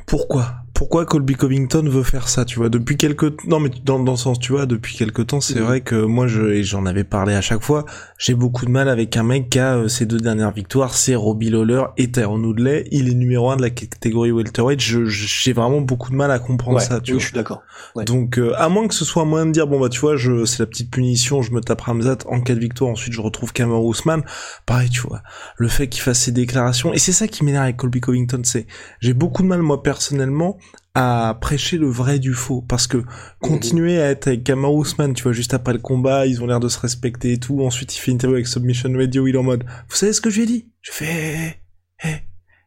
pourquoi? 0.05 0.64
Pourquoi 0.75 1.05
Colby 1.05 1.35
Covington 1.35 1.83
veut 1.87 2.03
faire 2.03 2.27
ça, 2.27 2.43
tu 2.43 2.59
vois, 2.59 2.67
depuis 2.67 2.97
quelques 2.97 3.45
non 3.45 3.61
mais 3.61 3.71
dans, 3.85 3.97
dans 3.97 4.11
le 4.11 4.17
sens, 4.17 4.37
tu 4.39 4.51
vois, 4.51 4.65
depuis 4.65 4.95
quelques 4.95 5.27
temps, 5.27 5.39
c'est 5.39 5.59
mhm. 5.59 5.65
vrai 5.65 5.81
que 5.81 5.95
moi 5.95 6.27
je 6.27 6.41
et 6.51 6.63
j'en 6.63 6.85
avais 6.85 7.05
parlé 7.05 7.33
à 7.33 7.39
chaque 7.39 7.63
fois, 7.63 7.85
j'ai 8.17 8.35
beaucoup 8.35 8.65
de 8.65 8.71
mal 8.71 8.89
avec 8.89 9.15
un 9.15 9.23
mec 9.23 9.49
qui 9.49 9.59
a 9.59 9.77
euh, 9.77 9.87
ses 9.87 10.05
deux 10.05 10.19
dernières 10.19 10.51
victoires, 10.51 10.93
c'est 10.93 11.15
Robbie 11.15 11.49
Lawler 11.49 11.85
et 11.97 12.11
Tyron 12.11 12.43
Woodley, 12.43 12.89
il 12.91 13.09
est 13.09 13.13
numéro 13.13 13.49
un 13.49 13.55
de 13.55 13.61
la 13.61 13.69
catégorie 13.69 14.31
welterweight, 14.31 14.81
je 14.81 15.05
j'ai 15.05 15.53
vraiment 15.53 15.79
beaucoup 15.79 16.11
de 16.11 16.15
mal 16.15 16.29
à 16.29 16.39
comprendre 16.39 16.81
ça, 16.81 16.99
tu 16.99 17.13
oui, 17.13 17.19
je 17.21 17.27
suis 17.27 17.33
d'accord. 17.33 17.63
Donc 18.05 18.37
euh, 18.37 18.51
à 18.57 18.67
moins 18.67 18.87
que 18.89 18.93
ce 18.93 19.05
soit 19.05 19.23
un 19.23 19.25
moyen 19.25 19.45
de 19.45 19.51
dire 19.51 19.67
bon 19.67 19.79
bah 19.79 19.87
tu 19.87 20.01
vois, 20.01 20.17
je 20.17 20.43
c'est 20.43 20.59
la 20.59 20.67
petite 20.67 20.91
punition, 20.91 21.41
je 21.41 21.53
me 21.53 21.61
tape 21.61 21.81
Ramzat 21.81 22.17
en 22.27 22.41
cas 22.41 22.53
de 22.53 22.59
victoire, 22.59 22.91
ensuite 22.91 23.13
je 23.13 23.21
retrouve 23.21 23.53
Cameron 23.53 23.87
Ousmane, 23.87 24.23
pareil, 24.65 24.89
tu 24.89 25.07
vois, 25.07 25.21
le 25.55 25.69
fait 25.69 25.87
qu'il 25.87 26.01
fasse 26.01 26.19
ses 26.19 26.33
déclarations 26.33 26.93
et 26.93 26.97
c'est 26.97 27.13
ça 27.13 27.29
qui 27.29 27.45
m'énerve 27.45 27.63
avec 27.63 27.77
Colby 27.77 28.01
Covington, 28.01 28.41
c'est 28.43 28.67
j'ai 28.99 29.13
beaucoup 29.13 29.41
de 29.41 29.47
mal 29.47 29.61
moi 29.61 29.81
personnellement 29.81 30.57
à 30.95 31.37
prêcher 31.39 31.77
le 31.77 31.87
vrai 31.87 32.19
du 32.19 32.33
faux. 32.33 32.61
Parce 32.67 32.87
que 32.87 33.03
continuer 33.41 34.01
à 34.01 34.09
être 34.09 34.27
avec 34.27 34.43
Kamaru 34.43 34.81
Usman 34.81 35.13
tu 35.13 35.23
vois 35.23 35.33
juste 35.33 35.53
après 35.53 35.73
le 35.73 35.79
combat 35.79 36.25
ils 36.25 36.41
ont 36.41 36.47
l'air 36.47 36.61
de 36.61 36.69
se 36.69 36.79
respecter 36.79 37.33
et 37.33 37.37
tout. 37.37 37.61
Ensuite 37.61 37.95
il 37.95 37.99
fait 37.99 38.11
une 38.11 38.15
interview 38.15 38.37
avec 38.37 38.47
Submission 38.47 38.91
Radio 38.93 39.27
il 39.27 39.35
est 39.35 39.37
en 39.37 39.43
mode 39.43 39.65
vous 39.89 39.95
savez 39.95 40.13
ce 40.13 40.21
que 40.21 40.29
je 40.29 40.37
lui 40.37 40.43
ai 40.43 40.47
dit? 40.47 40.69
Je 40.81 40.91
fais 40.91 41.59
eh, 42.03 42.07
eh, 42.07 42.15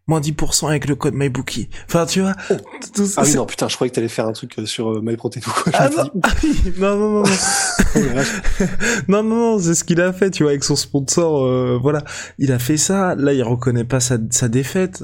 moins 0.07 0.21
10% 0.21 0.69
avec 0.69 0.87
le 0.87 0.95
code 0.95 1.15
MyBookie. 1.15 1.71
Enfin 1.87 2.05
tu 2.05 2.21
vois 2.21 2.35
oh. 2.51 2.57
ah 3.17 3.23
oui 3.25 3.35
non 3.35 3.47
putain 3.47 3.69
je 3.69 3.77
croyais 3.77 3.91
que 3.91 3.95
t'allais 3.95 4.09
faire 4.09 4.27
un 4.27 4.33
truc 4.33 4.59
euh, 4.59 4.67
sur 4.67 4.91
euh, 4.91 5.01
MyProtein 5.03 5.41
ou 5.41 5.51
quoi 5.51 5.73
ah, 5.75 5.89
non. 5.89 6.11
Ah 6.23 6.31
non 6.77 6.97
non 6.97 7.11
non 7.11 7.23
non. 9.09 9.23
Non 9.23 9.23
non 9.23 9.59
c'est 9.59 9.75
ce 9.75 9.85
qu'il 9.85 10.03
a 10.03 10.13
fait 10.13 10.31
tu 10.31 10.43
vois 10.43 10.53
avec 10.53 10.65
son 10.65 10.77
sponsor 10.77 11.47
euh, 11.47 11.79
voilà. 11.81 12.05
Il 12.39 12.53
a 12.53 12.59
fait 12.59 12.77
ça 12.77 13.15
là 13.15 13.33
il 13.33 13.43
reconnaît 13.43 13.85
pas 13.85 14.01
sa, 14.01 14.19
sa 14.31 14.49
défaite 14.49 15.03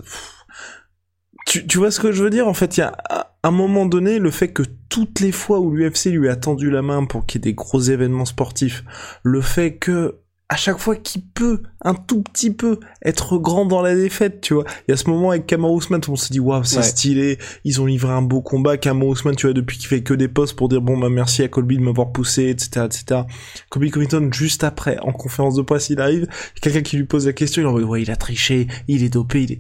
tu, 1.47 1.67
tu 1.67 1.79
vois 1.79 1.91
ce 1.91 2.01
que 2.01 2.13
je 2.13 2.23
veux 2.23 2.31
dire? 2.31 2.49
En 2.49 2.55
fait, 2.55 2.77
il 2.77 2.81
y 2.81 2.83
a 2.83 2.97
un 3.43 3.51
moment 3.51 3.87
donné 3.87 4.19
le 4.19 4.31
fait 4.31 4.49
que 4.49 4.63
toutes 4.89 5.21
les 5.21 5.33
fois 5.33 5.61
où 5.61 5.71
l'UFC 5.71 6.07
lui 6.07 6.29
a 6.29 6.37
tendu 6.37 6.71
la 6.71 6.83
main 6.83 7.05
pour 7.05 7.27
qu'il 7.27 7.41
y 7.41 7.43
ait 7.43 7.51
des 7.51 7.55
gros 7.55 7.81
événements 7.81 8.25
sportifs, 8.25 8.85
le 9.23 9.41
fait 9.41 9.77
que 9.77 10.21
à 10.51 10.57
chaque 10.57 10.79
fois 10.79 10.95
qu'il 10.95 11.23
peut, 11.23 11.63
un 11.81 11.95
tout 11.95 12.23
petit 12.23 12.53
peu, 12.53 12.79
être 13.03 13.39
grand 13.39 13.65
dans 13.65 13.81
la 13.81 13.95
défaite, 13.95 14.41
tu 14.43 14.55
vois. 14.55 14.65
Il 14.87 14.93
y 14.93 14.95
a 14.95 14.97
ce 14.97 15.09
moment 15.09 15.31
avec 15.31 15.47
Kamaru 15.47 15.79
Usman, 15.79 16.01
on 16.07 16.17
se 16.17 16.31
dit, 16.31 16.39
waouh, 16.39 16.63
c'est 16.65 16.83
stylé, 16.83 17.39
ils 17.65 17.81
ont 17.81 17.87
livré 17.87 18.13
un 18.13 18.23
beau 18.23 18.43
combat. 18.43 18.77
Kamaru 18.77 19.15
Usman, 19.15 19.35
tu 19.35 19.47
vois, 19.47 19.55
depuis 19.55 19.79
qu'il 19.79 19.89
fait 19.89 20.03
que 20.03 20.13
des 20.13 20.29
posts 20.29 20.55
pour 20.55 20.69
dire, 20.69 20.83
bon, 20.83 20.99
bah, 20.99 21.09
merci 21.09 21.43
à 21.43 21.49
Colby 21.49 21.79
de 21.79 21.83
m'avoir 21.83 22.13
poussé, 22.13 22.51
etc., 22.51 22.87
etc. 22.87 23.23
Colby 23.71 23.91
Covington, 23.91 24.29
juste 24.33 24.65
après, 24.65 24.99
en 25.01 25.13
conférence 25.13 25.57
de 25.57 25.63
presse, 25.63 25.89
il 25.89 26.01
arrive, 26.01 26.29
quelqu'un 26.61 26.83
qui 26.83 26.99
lui 26.99 27.05
pose 27.05 27.27
la 27.27 27.33
question, 27.33 27.63
il 27.63 27.67
en 27.67 27.79
dit, 27.79 27.85
ouais, 27.85 28.03
il 28.03 28.11
a 28.11 28.17
triché, 28.17 28.69
il 28.87 29.03
est 29.03 29.09
dopé, 29.09 29.43
il 29.45 29.53
est 29.53 29.59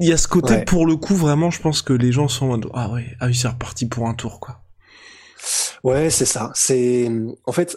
il 0.00 0.08
y 0.08 0.12
a 0.12 0.16
ce 0.16 0.28
côté 0.28 0.64
pour 0.64 0.86
le 0.86 0.96
coup 0.96 1.14
vraiment 1.14 1.50
je 1.50 1.60
pense 1.60 1.82
que 1.82 1.92
les 1.92 2.12
gens 2.12 2.28
sont 2.28 2.46
en 2.46 2.48
mode 2.48 2.66
ah 2.74 2.90
ouais 2.90 3.16
ah 3.20 3.26
oui 3.26 3.34
c'est 3.34 3.48
reparti 3.48 3.86
pour 3.86 4.08
un 4.08 4.14
tour 4.14 4.40
quoi. 4.40 4.60
Ouais 5.84 6.10
c'est 6.10 6.24
ça. 6.24 6.50
C'est 6.54 7.10
en 7.46 7.52
fait 7.52 7.76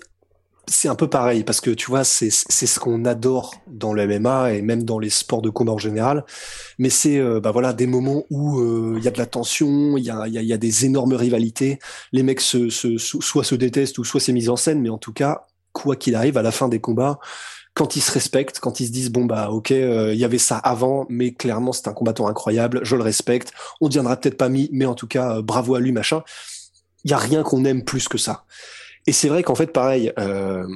c'est 0.67 0.87
un 0.87 0.95
peu 0.95 1.09
pareil 1.09 1.43
parce 1.43 1.59
que 1.59 1.71
tu 1.71 1.87
vois 1.87 2.03
c'est 2.03 2.29
c'est 2.31 2.67
ce 2.67 2.79
qu'on 2.79 3.05
adore 3.05 3.55
dans 3.67 3.93
le 3.93 4.07
MMA 4.07 4.53
et 4.53 4.61
même 4.61 4.83
dans 4.83 4.99
les 4.99 5.09
sports 5.09 5.41
de 5.41 5.49
combat 5.49 5.73
en 5.73 5.77
général. 5.77 6.25
Mais 6.77 6.89
c'est 6.89 7.17
euh, 7.17 7.39
bah 7.39 7.51
voilà 7.51 7.73
des 7.73 7.87
moments 7.87 8.23
où 8.29 8.59
euh, 8.59 8.95
il 8.97 9.03
y 9.03 9.07
a 9.07 9.11
de 9.11 9.17
la 9.17 9.25
tension 9.25 9.97
il 9.97 10.03
y 10.03 10.09
a 10.09 10.27
il 10.27 10.33
y 10.33 10.53
a, 10.53 10.57
des 10.57 10.85
énormes 10.85 11.13
rivalités. 11.13 11.79
Les 12.11 12.23
mecs 12.23 12.41
se, 12.41 12.69
se 12.69 12.97
soit 12.97 13.43
se 13.43 13.55
détestent 13.55 13.97
ou 13.97 14.03
soit 14.03 14.19
c'est 14.19 14.33
mis 14.33 14.49
en 14.49 14.55
scène 14.55 14.81
mais 14.81 14.89
en 14.89 14.97
tout 14.97 15.13
cas 15.13 15.45
quoi 15.73 15.95
qu'il 15.95 16.15
arrive 16.15 16.37
à 16.37 16.41
la 16.41 16.51
fin 16.51 16.67
des 16.67 16.79
combats 16.79 17.19
quand 17.73 17.95
ils 17.95 18.01
se 18.01 18.11
respectent, 18.11 18.59
quand 18.59 18.79
ils 18.79 18.87
se 18.87 18.91
disent 18.91 19.11
bon 19.11 19.25
bah 19.25 19.49
ok, 19.49 19.71
euh, 19.71 20.13
il 20.13 20.19
y 20.19 20.25
avait 20.25 20.37
ça 20.37 20.57
avant, 20.57 21.05
mais 21.09 21.33
clairement 21.33 21.71
c'est 21.71 21.87
un 21.87 21.93
combattant 21.93 22.27
incroyable, 22.27 22.81
je 22.83 22.95
le 22.95 23.03
respecte. 23.03 23.53
On 23.79 23.87
deviendra 23.87 24.17
peut-être 24.17 24.37
pas 24.37 24.49
mis, 24.49 24.69
mais 24.71 24.85
en 24.85 24.95
tout 24.95 25.07
cas 25.07 25.37
euh, 25.37 25.41
bravo 25.41 25.75
à 25.75 25.79
lui 25.79 25.91
machin. 25.91 26.23
Il 27.03 27.11
y 27.11 27.13
a 27.13 27.17
rien 27.17 27.43
qu'on 27.43 27.65
aime 27.65 27.83
plus 27.83 28.07
que 28.07 28.17
ça. 28.17 28.45
Et 29.07 29.11
c'est 29.11 29.29
vrai 29.29 29.41
qu'en 29.41 29.55
fait 29.55 29.71
pareil, 29.71 30.11
euh, 30.19 30.67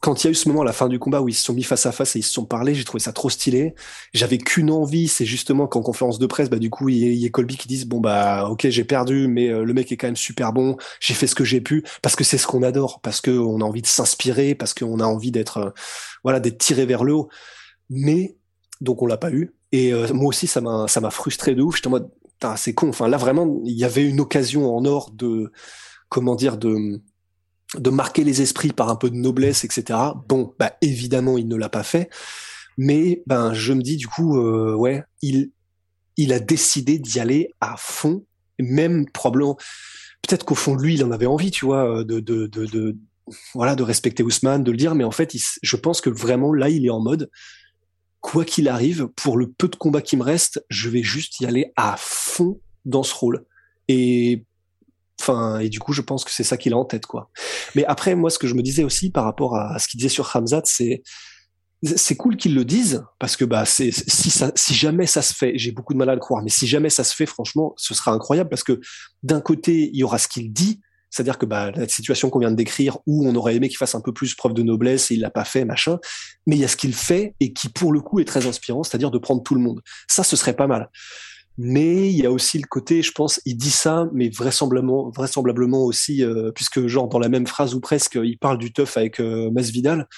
quand 0.00 0.24
il 0.24 0.26
y 0.26 0.28
a 0.28 0.30
eu 0.30 0.34
ce 0.34 0.48
moment 0.48 0.62
à 0.62 0.64
la 0.64 0.72
fin 0.72 0.88
du 0.88 0.98
combat 0.98 1.20
où 1.20 1.28
ils 1.28 1.34
se 1.34 1.44
sont 1.44 1.52
mis 1.52 1.62
face 1.62 1.84
à 1.84 1.92
face 1.92 2.16
et 2.16 2.20
ils 2.20 2.22
se 2.22 2.32
sont 2.32 2.46
parlé, 2.46 2.74
j'ai 2.74 2.84
trouvé 2.84 3.02
ça 3.02 3.12
trop 3.12 3.28
stylé. 3.28 3.74
J'avais 4.14 4.38
qu'une 4.38 4.70
envie, 4.70 5.08
c'est 5.08 5.26
justement 5.26 5.66
qu'en 5.66 5.82
conférence 5.82 6.18
de 6.18 6.26
presse, 6.26 6.48
bah 6.48 6.58
du 6.58 6.70
coup, 6.70 6.88
il 6.88 6.96
y, 6.96 7.26
a 7.26 7.28
Colby 7.28 7.58
qui 7.58 7.68
disent 7.68 7.84
bon 7.84 8.00
bah 8.00 8.48
ok 8.48 8.66
j'ai 8.70 8.84
perdu, 8.84 9.28
mais 9.28 9.48
euh, 9.48 9.62
le 9.62 9.74
mec 9.74 9.92
est 9.92 9.98
quand 9.98 10.06
même 10.06 10.16
super 10.16 10.54
bon. 10.54 10.78
J'ai 11.00 11.12
fait 11.12 11.26
ce 11.26 11.34
que 11.34 11.44
j'ai 11.44 11.60
pu 11.60 11.84
parce 12.00 12.16
que 12.16 12.24
c'est 12.24 12.38
ce 12.38 12.46
qu'on 12.46 12.62
adore, 12.62 13.00
parce 13.02 13.20
que 13.20 13.30
on 13.30 13.60
a 13.60 13.64
envie 13.64 13.82
de 13.82 13.86
s'inspirer, 13.86 14.54
parce 14.54 14.72
qu'on 14.72 15.00
a 15.00 15.04
envie 15.04 15.30
d'être 15.32 15.58
euh, 15.58 15.70
voilà 16.24 16.40
d'être 16.40 16.58
tiré 16.58 16.86
vers 16.86 17.04
le 17.04 17.12
haut. 17.14 17.28
Mais 17.90 18.38
donc 18.80 19.02
on 19.02 19.06
l'a 19.06 19.18
pas 19.18 19.30
eu. 19.30 19.54
Et 19.72 19.92
euh, 19.92 20.08
moi 20.14 20.28
aussi 20.28 20.46
ça 20.46 20.62
m'a 20.62 20.86
ça 20.88 21.00
m'a 21.02 21.10
frustré 21.10 21.54
de 21.54 21.62
ouf. 21.62 21.76
J'étais 21.76 21.88
en 21.88 21.90
mode 21.90 22.10
c'est 22.56 22.72
con. 22.72 22.88
Enfin 22.88 23.06
là 23.06 23.18
vraiment 23.18 23.60
il 23.66 23.76
y 23.76 23.84
avait 23.84 24.08
une 24.08 24.20
occasion 24.20 24.74
en 24.74 24.84
or 24.86 25.10
de 25.12 25.52
comment 26.08 26.36
dire 26.36 26.56
de 26.56 27.02
de 27.76 27.90
marquer 27.90 28.24
les 28.24 28.42
esprits 28.42 28.72
par 28.72 28.88
un 28.88 28.96
peu 28.96 29.10
de 29.10 29.16
noblesse, 29.16 29.64
etc. 29.64 29.98
Bon, 30.28 30.54
bah 30.58 30.76
évidemment, 30.82 31.38
il 31.38 31.48
ne 31.48 31.56
l'a 31.56 31.68
pas 31.68 31.82
fait, 31.82 32.10
mais 32.76 33.22
ben 33.26 33.54
je 33.54 33.72
me 33.72 33.82
dis 33.82 33.96
du 33.96 34.08
coup, 34.08 34.38
euh, 34.38 34.74
ouais, 34.74 35.04
il 35.22 35.50
il 36.16 36.32
a 36.32 36.40
décidé 36.40 36.98
d'y 36.98 37.20
aller 37.20 37.50
à 37.60 37.76
fond, 37.78 38.24
même 38.58 39.08
probablement, 39.10 39.56
peut-être 40.22 40.44
qu'au 40.44 40.54
fond 40.54 40.76
de 40.76 40.82
lui, 40.82 40.94
il 40.94 41.04
en 41.04 41.12
avait 41.12 41.26
envie, 41.26 41.50
tu 41.50 41.64
vois, 41.64 42.04
de 42.04 42.20
de 42.20 42.46
de, 42.46 42.66
de 42.66 42.96
voilà, 43.54 43.74
de 43.76 43.82
respecter 43.82 44.22
Ousmane, 44.22 44.64
de 44.64 44.70
le 44.70 44.76
dire, 44.76 44.94
mais 44.94 45.04
en 45.04 45.10
fait, 45.10 45.34
je 45.62 45.76
pense 45.76 46.00
que 46.00 46.10
vraiment 46.10 46.52
là, 46.52 46.68
il 46.68 46.84
est 46.84 46.90
en 46.90 47.00
mode, 47.00 47.30
quoi 48.20 48.44
qu'il 48.44 48.68
arrive, 48.68 49.08
pour 49.16 49.38
le 49.38 49.50
peu 49.50 49.68
de 49.68 49.76
combats 49.76 50.02
qui 50.02 50.16
me 50.16 50.22
reste, 50.22 50.64
je 50.68 50.88
vais 50.88 51.02
juste 51.02 51.40
y 51.40 51.46
aller 51.46 51.72
à 51.76 51.94
fond 51.98 52.60
dans 52.84 53.02
ce 53.02 53.14
rôle. 53.14 53.44
Et 53.88 54.44
Enfin, 55.20 55.58
et 55.58 55.68
du 55.68 55.78
coup, 55.78 55.92
je 55.92 56.00
pense 56.00 56.24
que 56.24 56.30
c'est 56.30 56.44
ça 56.44 56.56
qu'il 56.56 56.72
a 56.72 56.76
en 56.76 56.84
tête, 56.84 57.06
quoi. 57.06 57.30
Mais 57.74 57.84
après, 57.84 58.14
moi, 58.14 58.30
ce 58.30 58.38
que 58.38 58.46
je 58.46 58.54
me 58.54 58.62
disais 58.62 58.84
aussi 58.84 59.10
par 59.10 59.24
rapport 59.24 59.56
à, 59.56 59.78
ce 59.78 59.86
qu'il 59.86 59.98
disait 59.98 60.08
sur 60.08 60.34
Hamzat, 60.34 60.62
c'est 60.64 61.02
c'est 61.82 62.14
cool 62.16 62.36
qu'ils 62.36 62.54
le 62.54 62.66
disent 62.66 63.04
parce 63.18 63.36
que 63.36 63.44
bah 63.46 63.64
c'est 63.64 63.90
si 63.90 64.28
ça 64.28 64.52
si 64.54 64.74
jamais 64.74 65.06
ça 65.06 65.22
se 65.22 65.32
fait, 65.32 65.52
j'ai 65.56 65.72
beaucoup 65.72 65.94
de 65.94 65.98
mal 65.98 66.10
à 66.10 66.14
le 66.14 66.20
croire, 66.20 66.42
mais 66.42 66.50
si 66.50 66.66
jamais 66.66 66.90
ça 66.90 67.04
se 67.04 67.14
fait, 67.14 67.24
franchement, 67.24 67.72
ce 67.78 67.94
sera 67.94 68.12
incroyable 68.12 68.50
parce 68.50 68.64
que 68.64 68.80
d'un 69.22 69.40
côté, 69.40 69.88
il 69.90 69.96
y 69.96 70.04
aura 70.04 70.18
ce 70.18 70.28
qu'il 70.28 70.52
dit, 70.52 70.80
c'est-à-dire 71.08 71.38
que 71.38 71.46
bah, 71.46 71.70
la 71.70 71.88
situation 71.88 72.28
qu'on 72.28 72.38
vient 72.38 72.50
de 72.50 72.56
décrire, 72.56 72.98
où 73.06 73.26
on 73.26 73.34
aurait 73.34 73.56
aimé 73.56 73.68
qu'il 73.68 73.78
fasse 73.78 73.94
un 73.94 74.00
peu 74.00 74.12
plus 74.12 74.34
preuve 74.34 74.52
de 74.52 74.62
noblesse 74.62 75.10
et 75.10 75.14
il 75.14 75.20
l'a 75.20 75.30
pas 75.30 75.44
fait, 75.44 75.64
machin, 75.64 75.98
mais 76.46 76.56
il 76.56 76.60
y 76.60 76.64
a 76.64 76.68
ce 76.68 76.76
qu'il 76.76 76.94
fait 76.94 77.34
et 77.40 77.52
qui 77.52 77.70
pour 77.70 77.92
le 77.92 78.00
coup 78.00 78.20
est 78.20 78.26
très 78.26 78.46
inspirant, 78.46 78.82
c'est-à-dire 78.82 79.10
de 79.10 79.18
prendre 79.18 79.42
tout 79.42 79.54
le 79.54 79.60
monde. 79.60 79.80
Ça, 80.06 80.22
ce 80.22 80.36
serait 80.36 80.54
pas 80.54 80.66
mal. 80.66 80.90
Mais 81.62 82.10
il 82.10 82.16
y 82.16 82.24
a 82.24 82.30
aussi 82.30 82.56
le 82.56 82.66
côté, 82.66 83.02
je 83.02 83.12
pense, 83.12 83.38
il 83.44 83.54
dit 83.54 83.70
ça, 83.70 84.08
mais 84.14 84.30
vraisemblablement, 84.30 85.84
aussi, 85.84 86.24
euh, 86.24 86.50
puisque 86.52 86.86
genre 86.86 87.06
dans 87.06 87.18
la 87.18 87.28
même 87.28 87.46
phrase 87.46 87.74
ou 87.74 87.80
presque, 87.80 88.18
il 88.22 88.38
parle 88.38 88.56
du 88.56 88.72
teuf 88.72 88.96
avec 88.96 89.20
euh, 89.20 89.50
Masvidal. 89.50 90.08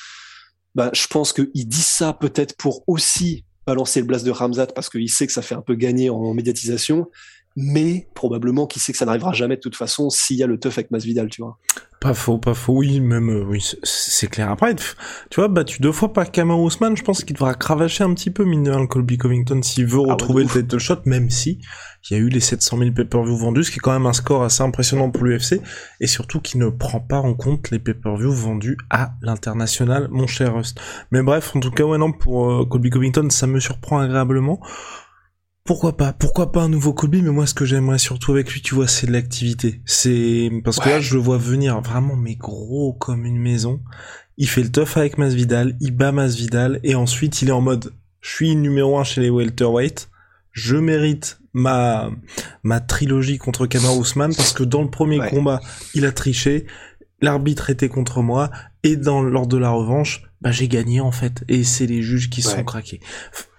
Bah, 0.76 0.90
je 0.92 1.04
pense 1.08 1.32
qu'il 1.32 1.50
dit 1.52 1.82
ça 1.82 2.12
peut-être 2.12 2.56
pour 2.56 2.84
aussi 2.86 3.44
balancer 3.66 3.98
le 3.98 4.06
blast 4.06 4.24
de 4.24 4.30
Ramzat 4.30 4.68
parce 4.68 4.88
qu'il 4.88 5.10
sait 5.10 5.26
que 5.26 5.32
ça 5.32 5.42
fait 5.42 5.56
un 5.56 5.62
peu 5.62 5.74
gagner 5.74 6.10
en 6.10 6.32
médiatisation, 6.32 7.08
mais 7.56 8.08
probablement 8.14 8.66
qu'il 8.66 8.80
sait 8.80 8.92
que 8.92 8.98
ça 8.98 9.04
n'arrivera 9.04 9.32
jamais 9.32 9.56
de 9.56 9.60
toute 9.60 9.76
façon 9.76 10.10
s'il 10.10 10.36
y 10.36 10.42
a 10.42 10.46
le 10.46 10.58
teuf 10.58 10.78
avec 10.78 10.90
Masvidal, 10.90 11.28
tu 11.28 11.42
vois. 11.42 11.58
Pas 12.02 12.14
faux, 12.14 12.36
pas 12.36 12.54
faux. 12.54 12.72
Oui, 12.78 12.98
même, 12.98 13.30
euh, 13.30 13.44
oui, 13.44 13.64
c'est 13.84 14.26
clair. 14.26 14.50
Après, 14.50 14.74
tu 14.74 15.36
vois, 15.36 15.46
battu 15.46 15.80
deux 15.80 15.92
fois 15.92 16.12
par 16.12 16.32
Kamau 16.32 16.64
Ousmane, 16.64 16.96
je 16.96 17.04
pense 17.04 17.22
qu'il 17.22 17.34
devra 17.34 17.54
cravacher 17.54 18.02
un 18.02 18.12
petit 18.12 18.30
peu, 18.30 18.44
mine 18.44 18.64
de 18.64 18.86
Colby 18.86 19.18
Covington, 19.18 19.62
s'il 19.62 19.86
veut 19.86 20.00
ah 20.08 20.14
retrouver 20.14 20.42
le 20.42 20.48
title 20.48 20.78
shot, 20.78 21.02
même 21.04 21.30
si 21.30 21.60
il 22.10 22.16
y 22.16 22.16
a 22.16 22.20
eu 22.20 22.28
les 22.28 22.40
700 22.40 22.78
000 22.78 22.90
pay-per-view 22.90 23.36
vendus, 23.36 23.64
ce 23.64 23.70
qui 23.70 23.76
est 23.76 23.80
quand 23.80 23.92
même 23.92 24.06
un 24.06 24.12
score 24.12 24.42
assez 24.42 24.64
impressionnant 24.64 25.10
pour 25.10 25.24
l'UFC, 25.24 25.60
et 26.00 26.08
surtout 26.08 26.40
qui 26.40 26.58
ne 26.58 26.70
prend 26.70 26.98
pas 26.98 27.18
en 27.18 27.34
compte 27.34 27.70
les 27.70 27.78
pay-per-view 27.78 28.32
vendus 28.32 28.76
à 28.90 29.12
l'international, 29.22 30.08
mon 30.10 30.26
cher 30.26 30.56
Rust. 30.56 30.80
Mais 31.12 31.22
bref, 31.22 31.54
en 31.54 31.60
tout 31.60 31.70
cas, 31.70 31.84
ouais, 31.84 31.98
non, 31.98 32.10
pour 32.10 32.50
euh, 32.50 32.66
Colby 32.66 32.90
Covington, 32.90 33.30
ça 33.30 33.46
me 33.46 33.60
surprend 33.60 34.00
agréablement. 34.00 34.60
Pourquoi 35.64 35.96
pas 35.96 36.12
Pourquoi 36.12 36.50
pas 36.50 36.62
un 36.62 36.68
nouveau 36.68 36.92
Colby 36.92 37.22
Mais 37.22 37.30
moi, 37.30 37.46
ce 37.46 37.54
que 37.54 37.64
j'aimerais 37.64 37.98
surtout 37.98 38.32
avec 38.32 38.52
lui, 38.52 38.62
tu 38.62 38.74
vois, 38.74 38.88
c'est 38.88 39.06
de 39.06 39.12
l'activité. 39.12 39.80
C'est 39.84 40.50
parce 40.64 40.80
que 40.80 40.88
là, 40.88 41.00
je 41.00 41.14
le 41.14 41.20
vois 41.20 41.38
venir 41.38 41.80
vraiment, 41.80 42.16
mais 42.16 42.34
gros 42.34 42.92
comme 42.94 43.24
une 43.24 43.38
maison. 43.38 43.80
Il 44.38 44.48
fait 44.48 44.62
le 44.62 44.72
tough 44.72 44.96
avec 44.96 45.18
Masvidal, 45.18 45.76
il 45.80 45.92
bat 45.92 46.10
Masvidal, 46.10 46.80
et 46.82 46.96
ensuite, 46.96 47.42
il 47.42 47.48
est 47.48 47.52
en 47.52 47.60
mode, 47.60 47.94
je 48.20 48.30
suis 48.30 48.56
numéro 48.56 48.98
un 48.98 49.04
chez 49.04 49.20
les 49.20 49.30
welterweight, 49.30 50.08
je 50.50 50.76
mérite 50.76 51.38
ma 51.52 52.10
ma 52.62 52.80
trilogie 52.80 53.38
contre 53.38 53.66
Kamar 53.66 53.96
Ousmane 53.96 54.34
parce 54.34 54.54
que 54.54 54.64
dans 54.64 54.82
le 54.82 54.90
premier 54.90 55.18
combat, 55.28 55.60
il 55.94 56.06
a 56.06 56.12
triché, 56.12 56.66
l'arbitre 57.20 57.70
était 57.70 57.88
contre 57.88 58.22
moi, 58.22 58.50
et 58.82 58.96
dans 58.96 59.22
lors 59.22 59.46
de 59.46 59.58
la 59.58 59.70
revanche, 59.70 60.24
bah 60.42 60.50
j'ai 60.50 60.66
gagné 60.66 61.00
en 61.00 61.12
fait 61.12 61.44
et 61.48 61.62
c'est 61.62 61.86
les 61.86 62.02
juges 62.02 62.28
qui 62.28 62.42
sont 62.42 62.64
craqués. 62.64 63.00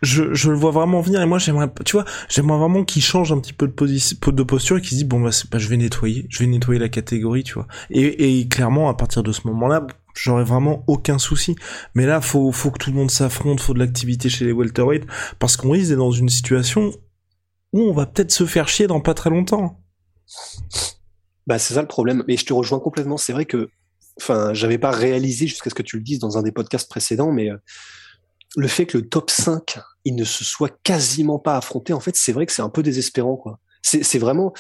Je, 0.02 0.34
je 0.34 0.52
le 0.52 0.58
vois 0.58 0.72
vraiment 0.72 1.00
venir 1.00 1.22
et 1.22 1.26
moi 1.26 1.40
j'aimerais 1.40 1.72
tu 1.86 1.94
vois, 1.94 2.04
j'aimerais 2.28 2.60
vraiment 2.60 2.84
qu'il 2.84 3.02
change 3.02 3.32
un 3.32 3.40
petit 3.40 3.54
peu 3.54 3.68
de 3.68 3.72
position 3.72 4.18
de 4.28 4.44
posture 4.44 4.78
et 4.78 4.82
qu'il 4.82 4.92
se 4.92 4.96
dit 4.96 5.06
bon 5.06 5.22
bah, 5.22 5.30
bah 5.50 5.60
je 5.60 5.68
vais 5.70 5.78
nettoyer, 5.78 6.28
je 6.30 6.40
vais 6.40 6.48
nettoyer 6.48 6.80
la 6.82 6.90
catégorie, 6.90 7.44
tu 7.44 7.54
vois. 7.54 7.68
Et, 7.90 8.40
et 8.40 8.48
clairement 8.50 8.90
à 8.90 8.96
partir 8.96 9.24
de 9.24 9.32
ce 9.32 9.48
moment-là, 9.48 9.88
j'aurais 10.14 10.44
vraiment 10.44 10.84
aucun 10.88 11.18
souci. 11.20 11.56
Mais 11.96 12.06
là 12.06 12.20
faut 12.20 12.52
faut 12.52 12.70
que 12.70 12.80
tout 12.80 12.90
le 12.90 12.98
monde 12.98 13.12
s'affronte, 13.12 13.62
faut 13.62 13.74
de 13.74 13.80
l'activité 13.80 14.28
chez 14.28 14.44
les 14.44 14.52
welterweight 14.52 15.06
parce 15.40 15.56
qu'on 15.56 15.72
risque 15.72 15.88
d'être 15.88 16.00
dans 16.00 16.12
une 16.12 16.30
situation 16.30 16.92
où 17.72 17.80
on 17.80 17.94
va 17.94 18.06
peut-être 18.06 18.32
se 18.32 18.46
faire 18.46 18.68
chier 18.68 18.88
dans 18.88 19.00
pas 19.00 19.14
très 19.14 19.30
longtemps. 19.30 19.80
Bah 21.48 21.60
c'est 21.60 21.76
ça 21.76 21.82
le 21.82 21.88
problème. 21.88 22.26
Mais 22.28 22.36
je 22.36 22.46
te 22.46 22.52
rejoins 22.52 22.80
complètement. 22.80 23.16
C'est 23.16 23.32
vrai 23.34 23.46
que 23.46 23.70
enfin, 24.20 24.54
j'avais 24.54 24.78
pas 24.78 24.92
réalisé 24.92 25.48
jusqu'à 25.48 25.70
ce 25.70 25.76
que 25.76 25.84
tu 25.84 25.98
le 25.98 26.04
dises 26.04 26.20
dans 26.20 26.38
un 26.38 26.44
des 26.44 26.52
podcasts 26.52 26.90
précédents, 26.90 27.32
mais 27.32 27.52
euh, 27.52 27.58
le 28.56 28.68
fait 28.68 28.86
que 28.86 28.98
le 28.98 29.08
top 29.08 29.30
5, 29.30 29.80
il 30.06 30.16
ne 30.16 30.24
se 30.24 30.44
soit 30.44 30.76
quasiment 30.84 31.40
pas 31.40 31.58
affronté, 31.58 31.94
en 31.94 32.00
fait, 32.00 32.16
c'est 32.16 32.32
vrai 32.32 32.46
que 32.46 32.52
c'est 32.52 32.62
un 32.62 32.70
peu 32.70 32.84
désespérant, 32.84 33.36
quoi. 33.36 33.60
C'est 33.82 34.20
vraiment, 34.20 34.54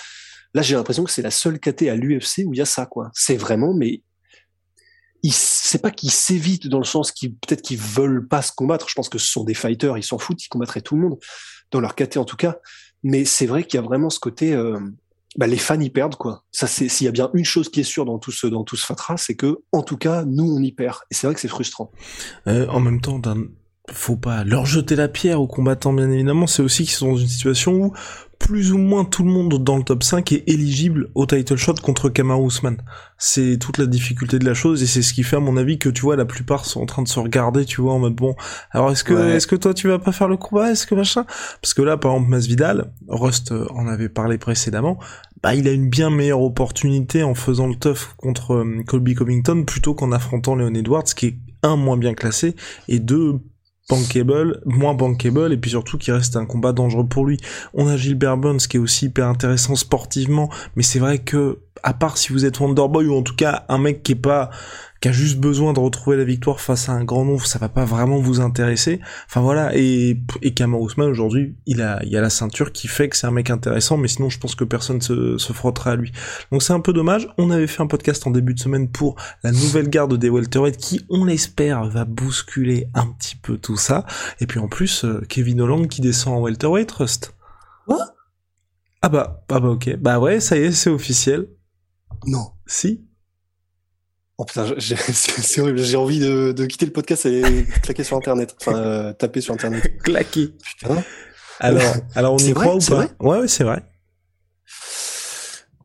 là, 0.54 0.62
j'ai 0.62 0.76
l'impression 0.76 1.06
que 1.06 1.12
c'est 1.12 1.22
la 1.22 1.32
seule 1.32 1.58
KT 1.58 1.84
à 1.84 1.96
l'UFC 1.96 2.44
où 2.46 2.54
il 2.54 2.58
y 2.58 2.62
a 2.62 2.66
ça, 2.66 2.86
quoi. 2.86 3.10
C'est 3.14 3.38
vraiment, 3.38 3.74
mais 3.74 4.02
c'est 5.32 5.82
pas 5.82 5.92
qu'ils 5.92 6.12
s'évitent 6.12 6.68
dans 6.68 6.80
le 6.80 6.86
sens 6.86 7.12
qu'ils 7.12 7.36
peut-être 7.36 7.62
qu'ils 7.62 7.78
veulent 7.78 8.28
pas 8.28 8.42
se 8.42 8.52
combattre. 8.52 8.90
Je 8.90 8.96
pense 8.96 9.08
que 9.08 9.18
ce 9.18 9.28
sont 9.28 9.46
des 9.46 9.54
fighters, 9.54 9.98
ils 9.98 10.04
s'en 10.04 10.18
foutent, 10.18 10.44
ils 10.44 10.50
combattraient 10.50 10.82
tout 10.82 10.96
le 10.96 11.02
monde 11.02 11.20
dans 11.72 11.80
leur 11.80 11.96
KT 11.96 12.18
en 12.18 12.26
tout 12.26 12.36
cas. 12.36 12.58
Mais 13.04 13.26
c'est 13.26 13.46
vrai 13.46 13.64
qu'il 13.64 13.78
y 13.78 13.84
a 13.84 13.86
vraiment 13.86 14.10
ce 14.10 14.20
côté, 14.20 14.54
euh, 14.54 14.80
bah, 15.36 15.48
les 15.48 15.58
fans 15.58 15.80
y 15.80 15.90
perdent 15.90 16.16
quoi. 16.16 16.44
Ça 16.52 16.68
c'est 16.68 16.88
s'il 16.90 17.06
y 17.06 17.08
a 17.08 17.12
bien 17.12 17.30
une 17.34 17.46
chose 17.46 17.70
qui 17.70 17.80
est 17.80 17.84
sûre 17.84 18.06
dans 18.06 18.20
tout 18.20 18.32
ce 18.32 18.48
dans 18.48 18.64
tout 18.64 18.76
ce 18.76 18.86
fatras, 18.86 19.18
c'est 19.18 19.36
que 19.36 19.60
en 19.72 19.82
tout 19.82 19.98
cas 19.98 20.24
nous 20.26 20.46
on 20.46 20.62
y 20.62 20.72
perd 20.72 21.00
et 21.12 21.14
c'est 21.14 21.28
vrai 21.28 21.34
que 21.34 21.42
c'est 21.42 21.48
frustrant. 21.48 21.92
Euh, 22.48 22.68
en 22.68 22.80
même 22.80 23.02
temps, 23.02 23.20
faut 23.92 24.16
pas 24.16 24.44
leur 24.44 24.66
jeter 24.66 24.96
la 24.96 25.08
pierre 25.08 25.42
aux 25.42 25.48
combattants 25.48 25.94
bien 25.94 26.10
évidemment. 26.10 26.48
C'est 26.48 26.64
aussi 26.64 26.84
qu'ils 26.84 26.94
sont 26.94 27.12
dans 27.12 27.18
une 27.18 27.28
situation 27.28 27.74
où 27.74 27.94
plus 28.40 28.74
ou 28.74 28.78
moins 28.78 29.06
tout 29.06 29.24
le 29.24 29.30
monde 29.30 29.64
dans 29.64 29.78
le 29.78 29.84
top 29.84 30.04
5 30.04 30.34
est 30.34 30.44
éligible 30.48 31.10
au 31.16 31.26
title 31.26 31.56
shot 31.56 31.76
contre 31.76 32.10
Kamaru 32.10 32.48
Usman. 32.48 32.78
C'est 33.18 33.58
toute 33.58 33.78
la 33.78 33.86
difficulté 33.86 34.38
de 34.38 34.46
la 34.46 34.54
chose 34.54 34.84
et 34.84 34.86
c'est 34.86 35.02
ce 35.02 35.14
qui 35.14 35.24
fait 35.24 35.38
à 35.38 35.40
mon 35.40 35.56
avis 35.56 35.80
que 35.80 35.88
tu 35.88 36.02
vois 36.02 36.18
la 36.18 36.26
plupart 36.26 36.66
sont 36.66 36.82
en 36.82 36.86
train 36.86 37.04
de 37.04 37.08
se 37.08 37.20
regarder, 37.20 37.64
tu 37.64 37.80
vois 37.80 37.94
en 37.94 38.00
mode 38.00 38.16
bon, 38.16 38.36
alors 38.72 38.92
est-ce 38.92 39.06
que 39.06 39.14
est-ce 39.14 39.48
que 39.48 39.56
toi 39.56 39.74
tu 39.74 39.88
vas 39.88 39.98
pas 39.98 40.12
faire 40.12 40.28
le 40.28 40.36
combat, 40.36 40.72
est-ce 40.72 40.86
que 40.86 40.94
machin? 40.94 41.26
Parce 41.62 41.74
que 41.74 41.82
là 41.82 41.96
par 41.96 42.12
exemple 42.12 42.32
Masvidal, 42.32 42.92
Rust 43.08 43.54
en 43.70 43.88
avait 43.88 44.10
parlé 44.10 44.38
précédemment, 44.38 45.00
bah 45.42 45.56
il 45.56 45.66
a 45.70 45.72
une 45.72 45.90
bien 45.90 46.10
meilleure 46.10 46.42
opportunité 46.42 47.24
en 47.24 47.36
faisant 47.36 47.68
le 47.68 47.76
tough 47.76 48.16
contre 48.18 48.56
euh, 48.56 48.84
Colby 48.86 49.14
Covington 49.14 49.64
plutôt 49.64 49.94
qu'en 49.94 50.12
affrontant 50.12 50.56
Leon 50.56 50.74
Edwards 50.74 51.04
qui 51.04 51.28
est 51.28 51.38
un 51.62 51.78
moins 51.78 51.96
bien 51.96 52.14
classé 52.14 52.58
et 52.90 53.00
deux 53.00 53.40
bankable, 53.90 54.62
moins 54.66 54.94
bankable, 54.94 55.52
et 55.52 55.58
puis 55.58 55.72
surtout 55.72 55.98
qui 55.98 56.12
reste 56.12 56.36
un 56.36 56.46
combat 56.46 56.72
dangereux 56.72 57.08
pour 57.08 57.26
lui. 57.26 57.38
On 57.74 57.88
a 57.88 57.98
Gilbert 57.98 58.38
Burns 58.38 58.58
qui 58.58 58.78
est 58.78 58.80
aussi 58.80 59.06
hyper 59.06 59.28
intéressant 59.28 59.76
sportivement, 59.76 60.50
mais 60.76 60.84
c'est 60.84 61.00
vrai 61.00 61.20
que, 61.20 61.60
à 61.82 61.94
part 61.94 62.18
si 62.18 62.32
vous 62.32 62.46
êtes 62.46 62.60
Wonderboy, 62.60 63.08
ou 63.08 63.16
en 63.16 63.24
tout 63.24 63.36
cas 63.36 63.66
un 63.70 63.78
mec 63.78 64.04
qui 64.04 64.14
est 64.14 64.16
pas 64.16 64.50
qui 65.04 65.10
a 65.10 65.12
juste 65.12 65.38
besoin 65.38 65.74
de 65.74 65.82
retrouver 65.82 66.16
la 66.16 66.24
victoire 66.24 66.62
face 66.62 66.88
à 66.88 66.94
un 66.94 67.04
grand 67.04 67.26
nombre, 67.26 67.46
ça 67.46 67.60
va 67.60 67.68
pas 67.68 67.84
vraiment 67.84 68.20
vous 68.20 68.40
intéresser. 68.40 69.02
Enfin 69.26 69.42
voilà, 69.42 69.76
et, 69.76 70.18
et 70.42 70.54
Kamar 70.54 70.80
Ousmane 70.80 71.10
aujourd'hui, 71.10 71.58
il 71.66 71.82
a, 71.82 72.02
il 72.06 72.16
a 72.16 72.22
la 72.22 72.30
ceinture 72.30 72.72
qui 72.72 72.88
fait 72.88 73.10
que 73.10 73.18
c'est 73.18 73.28
un 73.28 73.32
mec 73.32 73.50
intéressant, 73.50 73.98
mais 73.98 74.08
sinon 74.08 74.30
je 74.30 74.40
pense 74.40 74.56
que 74.56 74.64
personne 74.64 75.02
se, 75.02 75.38
se 75.38 75.52
frottera 75.52 75.92
à 75.92 75.96
lui. 75.98 76.14
Donc 76.54 76.64
c'est 76.64 76.72
un 76.72 76.80
peu 76.80 76.94
dommage. 76.94 77.28
On 77.38 77.52
avait 77.52 77.68
fait 77.68 77.82
un 77.82 77.88
podcast 77.88 78.26
en 78.28 78.32
début 78.32 78.54
de 78.54 78.60
semaine 78.60 78.88
pour 78.88 79.18
la 79.44 79.52
nouvelle 79.52 79.90
garde 79.90 80.18
des 80.18 80.30
welterweight 80.30 80.78
qui, 80.78 81.02
on 81.10 81.26
l'espère, 81.26 81.84
va 81.84 82.06
bousculer 82.06 82.88
un 82.94 83.08
petit 83.08 83.36
peu 83.36 83.58
tout 83.58 83.76
ça. 83.76 84.06
Et 84.40 84.48
puis 84.48 84.60
en 84.60 84.70
plus, 84.70 85.04
euh, 85.04 85.22
Kevin 85.28 85.60
Holland 85.60 85.90
qui 85.90 86.00
descend 86.00 86.38
en 86.38 86.40
welterweight, 86.40 86.90
Rust. 86.94 87.36
Quoi? 87.88 88.00
Ah 89.02 89.10
bah, 89.10 89.44
ah 89.50 89.60
bah 89.60 89.68
ok. 89.68 89.98
Bah 89.98 90.18
ouais, 90.20 90.40
ça 90.40 90.56
y 90.56 90.62
est, 90.62 90.72
c'est 90.72 90.90
officiel. 90.90 91.50
Non. 92.26 92.52
Si 92.66 93.06
Oh 94.38 94.46
putain, 94.46 94.74
c'est 94.80 95.62
horrible. 95.62 95.80
J'ai 95.80 95.98
envie 95.98 96.20
de, 96.20 96.52
de, 96.52 96.66
quitter 96.66 96.86
le 96.86 96.92
podcast 96.92 97.26
et 97.26 97.66
claquer 97.84 98.04
sur 98.04 98.18
Internet. 98.18 98.56
Enfin, 98.60 98.76
euh, 98.76 99.14
taper 99.14 99.42
sur 99.42 99.54
Internet. 99.54 99.98
claquer. 100.04 100.54
Putain. 100.80 101.04
Alors, 101.60 101.82
alors 102.16 102.34
on 102.34 102.38
y 102.38 102.54
croit 102.54 102.76
ou 102.76 102.80
pas 102.80 103.08
Ouais, 103.20 103.40
ouais, 103.40 103.48
c'est 103.48 103.64
vrai. 103.64 103.84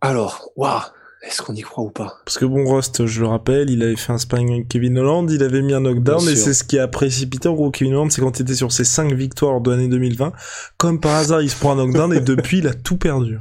Alors, 0.01 0.51
waouh. 0.57 0.81
Est-ce 1.23 1.43
qu'on 1.43 1.55
y 1.55 1.63
croit 1.63 1.85
ou 1.85 1.91
pas? 1.91 2.21
Parce 2.25 2.39
que 2.39 2.45
bon, 2.45 2.65
Rust, 2.65 3.05
je 3.05 3.21
le 3.21 3.27
rappelle, 3.27 3.71
il 3.71 3.83
avait 3.83 3.97
fait 3.97 4.13
un 4.13 4.19
sparring 4.19 4.53
avec 4.53 4.69
Kevin 4.69 4.99
Holland, 4.99 5.29
il 5.29 5.43
avait 5.43 5.63
mis 5.63 5.75
un 5.75 5.81
knockdown, 5.81 6.27
et 6.29 6.37
c'est 6.37 6.55
ce 6.55 6.63
qui 6.63 6.79
a 6.79 6.87
précipité, 6.87 7.49
en 7.49 7.55
gros, 7.55 7.73
Kevin 7.73 7.95
Holland, 7.95 8.13
c'est 8.13 8.23
quand 8.23 8.39
il 8.39 8.43
était 8.43 8.55
sur 8.55 8.71
ses 8.71 8.85
5 8.85 9.13
victoires 9.15 9.61
de 9.61 9.73
l'année 9.73 9.89
2020, 9.89 10.33
comme 10.77 11.01
par 11.01 11.17
hasard, 11.17 11.43
il 11.43 11.51
se 11.51 11.57
prend 11.57 11.73
un 11.73 11.77
knockdown, 11.77 12.15
et 12.15 12.21
depuis, 12.21 12.59
il 12.59 12.69
a 12.69 12.73
tout 12.73 12.97
perdu. 12.97 13.41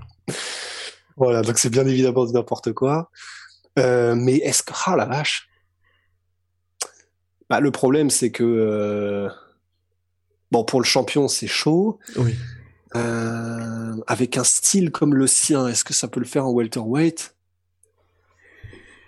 Voilà, 1.17 1.41
donc 1.41 1.57
c'est 1.57 1.69
bien 1.69 1.85
évidemment 1.85 2.25
de 2.25 2.31
n'importe 2.31 2.73
quoi. 2.73 3.11
Euh, 3.77 4.15
mais 4.15 4.37
est-ce 4.37 4.63
que... 4.63 4.73
Ah 4.85 4.95
la 4.95 5.05
vache 5.05 5.49
bah, 7.49 7.59
Le 7.59 7.71
problème, 7.71 8.09
c'est 8.09 8.31
que... 8.31 8.43
euh, 8.43 9.29
Bon, 10.51 10.63
pour 10.63 10.79
le 10.79 10.85
champion, 10.85 11.27
c'est 11.27 11.47
chaud. 11.47 11.99
Oui. 12.15 12.35
Euh, 12.95 13.95
avec 14.07 14.37
un 14.37 14.43
style 14.43 14.91
comme 14.91 15.13
le 15.13 15.27
sien, 15.27 15.67
est-ce 15.67 15.83
que 15.83 15.93
ça 15.93 16.07
peut 16.07 16.19
le 16.19 16.25
faire 16.25 16.45
en 16.45 16.51
welterweight? 16.51 17.35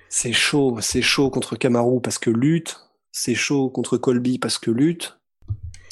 C'est 0.10 0.34
chaud, 0.34 0.78
c'est 0.82 1.02
chaud 1.02 1.30
contre 1.30 1.56
Kamaru 1.56 2.02
parce 2.02 2.18
que 2.18 2.30
lutte, 2.30 2.82
c'est 3.12 3.36
chaud 3.36 3.70
contre 3.70 3.98
Colby 3.98 4.38
parce 4.40 4.58
que 4.58 4.72
lutte. 4.72 5.18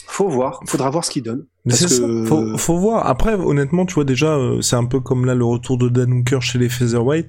Faut 0.06 0.28
voir, 0.28 0.60
faudra 0.68 0.90
voir 0.90 1.06
ce 1.06 1.12
qu'il 1.12 1.24
donne. 1.24 1.46
Mais 1.68 1.74
c'est 1.74 1.86
que- 1.86 2.24
ça, 2.24 2.26
faut, 2.28 2.58
faut 2.58 2.78
voir. 2.78 3.06
Après, 3.08 3.34
honnêtement, 3.36 3.86
tu 3.86 3.94
vois, 3.96 4.04
déjà, 4.06 4.36
euh, 4.36 4.62
c'est 4.62 4.76
un 4.76 4.86
peu 4.86 5.00
comme 5.00 5.26
là 5.26 5.36
le 5.36 5.46
retour 5.46 5.78
de 5.78 5.90
Dan 5.90 6.12
Hooker 6.14 6.42
chez 6.42 6.58
les 6.60 6.70
Featherweight. 6.70 7.28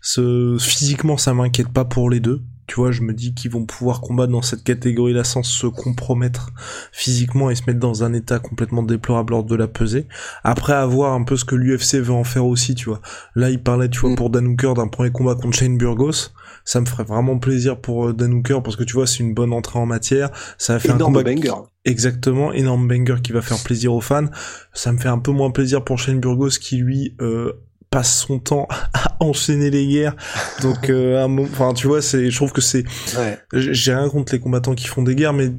Ce, 0.00 0.56
physiquement, 0.60 1.16
ça 1.16 1.34
m'inquiète 1.34 1.68
pas 1.68 1.84
pour 1.84 2.08
les 2.10 2.20
deux. 2.20 2.42
Tu 2.68 2.74
vois, 2.74 2.92
je 2.92 3.00
me 3.00 3.14
dis 3.14 3.32
qu'ils 3.34 3.50
vont 3.50 3.64
pouvoir 3.64 4.02
combattre 4.02 4.30
dans 4.30 4.42
cette 4.42 4.62
catégorie-là 4.62 5.24
sans 5.24 5.42
se 5.42 5.66
compromettre 5.66 6.50
physiquement 6.92 7.48
et 7.48 7.54
se 7.54 7.62
mettre 7.66 7.80
dans 7.80 8.04
un 8.04 8.12
état 8.12 8.38
complètement 8.38 8.82
déplorable 8.82 9.30
lors 9.32 9.42
de 9.44 9.56
la 9.56 9.66
pesée. 9.68 10.06
Après, 10.44 10.74
à 10.74 10.84
voir 10.84 11.14
un 11.14 11.24
peu 11.24 11.36
ce 11.36 11.46
que 11.46 11.54
l'UFC 11.54 11.94
veut 12.00 12.12
en 12.12 12.24
faire 12.24 12.44
aussi, 12.44 12.74
tu 12.74 12.90
vois. 12.90 13.00
Là, 13.34 13.48
il 13.50 13.62
parlait, 13.62 13.88
tu 13.88 14.00
vois, 14.00 14.10
Mm. 14.10 14.16
pour 14.16 14.28
Dan 14.30 14.46
Hooker 14.48 14.74
d'un 14.74 14.88
premier 14.88 15.10
combat 15.10 15.34
contre 15.34 15.56
Shane 15.56 15.78
Burgos. 15.78 16.28
Ça 16.66 16.80
me 16.82 16.86
ferait 16.86 17.04
vraiment 17.04 17.38
plaisir 17.38 17.80
pour 17.80 18.08
euh, 18.08 18.12
Dan 18.12 18.34
Hooker 18.34 18.62
parce 18.62 18.76
que 18.76 18.84
tu 18.84 18.92
vois, 18.92 19.06
c'est 19.06 19.20
une 19.20 19.32
bonne 19.32 19.54
entrée 19.54 19.78
en 19.78 19.86
matière. 19.86 20.30
Ça 20.58 20.74
va 20.74 20.78
faire 20.78 20.94
un 20.96 20.98
combat 21.06 21.22
banger. 21.36 21.48
Exactement, 21.88 22.52
énorme 22.52 22.86
banger 22.88 23.16
qui 23.22 23.32
va 23.32 23.42
faire 23.42 23.58
plaisir 23.62 23.92
aux 23.94 24.00
fans. 24.00 24.26
Ça 24.72 24.92
me 24.92 24.98
fait 24.98 25.08
un 25.08 25.18
peu 25.18 25.30
moins 25.32 25.50
plaisir 25.50 25.84
pour 25.84 25.98
Shane 25.98 26.20
Burgos 26.20 26.58
qui 26.60 26.76
lui 26.76 27.14
euh, 27.20 27.52
passe 27.90 28.18
son 28.26 28.38
temps 28.38 28.68
à 28.94 29.16
enchaîner 29.20 29.70
les 29.70 29.86
guerres. 29.86 30.14
Donc, 30.62 30.90
euh, 30.90 31.24
un 31.24 31.38
enfin, 31.38 31.72
tu 31.74 31.86
vois, 31.86 32.02
c'est, 32.02 32.30
je 32.30 32.36
trouve 32.36 32.52
que 32.52 32.60
c'est, 32.60 32.84
Ouais. 33.16 33.38
j'ai 33.52 33.94
rien 33.94 34.08
contre 34.08 34.32
les 34.34 34.40
combattants 34.40 34.74
qui 34.74 34.86
font 34.86 35.02
des 35.02 35.14
guerres, 35.14 35.32
mais 35.32 35.50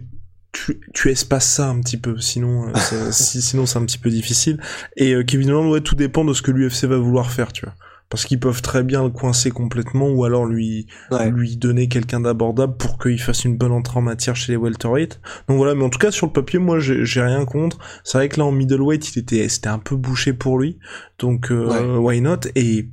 tu, 0.51 0.79
tu 0.93 1.09
espaces 1.12 1.48
ça 1.48 1.67
un 1.69 1.79
petit 1.81 1.98
peu, 1.98 2.17
sinon, 2.19 2.69
euh, 2.69 2.74
si- 3.12 3.41
sinon 3.41 3.65
c'est 3.65 3.77
un 3.79 3.86
petit 3.86 3.98
peu 4.00 4.09
difficile. 4.09 4.59
Et 4.98 5.13
euh, 5.13 5.24
Kevin 5.24 5.51
Holland, 5.51 5.71
ouais, 5.71 5.81
tout 5.81 5.95
dépend 5.95 6.25
de 6.25 6.33
ce 6.33 6.41
que 6.41 6.51
l'UFC 6.51 6.86
va 6.86 6.98
vouloir 6.98 7.31
faire, 7.31 7.51
tu 7.53 7.65
vois. 7.65 7.75
Parce 8.10 8.25
qu'ils 8.25 8.39
peuvent 8.39 8.62
très 8.63 8.82
bien 8.84 9.04
le 9.04 9.12
coincer 9.12 9.51
complètement, 9.51 10.10
ou 10.10 10.24
alors 10.25 10.46
lui, 10.46 10.88
Ouais. 11.12 11.30
lui 11.30 11.58
donner 11.58 11.88
quelqu'un 11.88 12.20
d'abordable 12.20 12.75
pour 12.78 12.98
qu'il 12.98 13.22
fasse 13.22 13.46
une 13.46 13.56
bonne 13.56 13.72
entrée 13.72 14.00
en 14.00 14.01
matière 14.01 14.36
chez 14.36 14.51
les 14.51 14.58
welterweight. 14.58 15.22
Donc 15.48 15.58
voilà, 15.58 15.75
mais 15.75 15.84
en 15.84 15.89
tout 15.89 16.00
cas 16.00 16.10
sur 16.10 16.25
le 16.28 16.34
papier, 16.34 16.58
moi 16.58 16.80
j'ai 16.80 17.22
rien 17.22 17.46
contre. 17.46 17.78
C'est 18.04 18.18
vrai 18.18 18.28
que 18.30 18.38
là 18.38 18.46
en 18.46 18.51
middleweight, 18.51 19.16
il 19.16 19.20
était 19.20 19.48
c'était 19.48 19.70
un 19.70 19.78
peu 19.80 19.96
bouché 19.96 20.34
pour 20.34 20.58
lui, 20.60 20.80
donc 21.20 21.51
euh, 21.51 21.98
why 21.98 22.20
not? 22.22 22.39
Et 22.56 22.89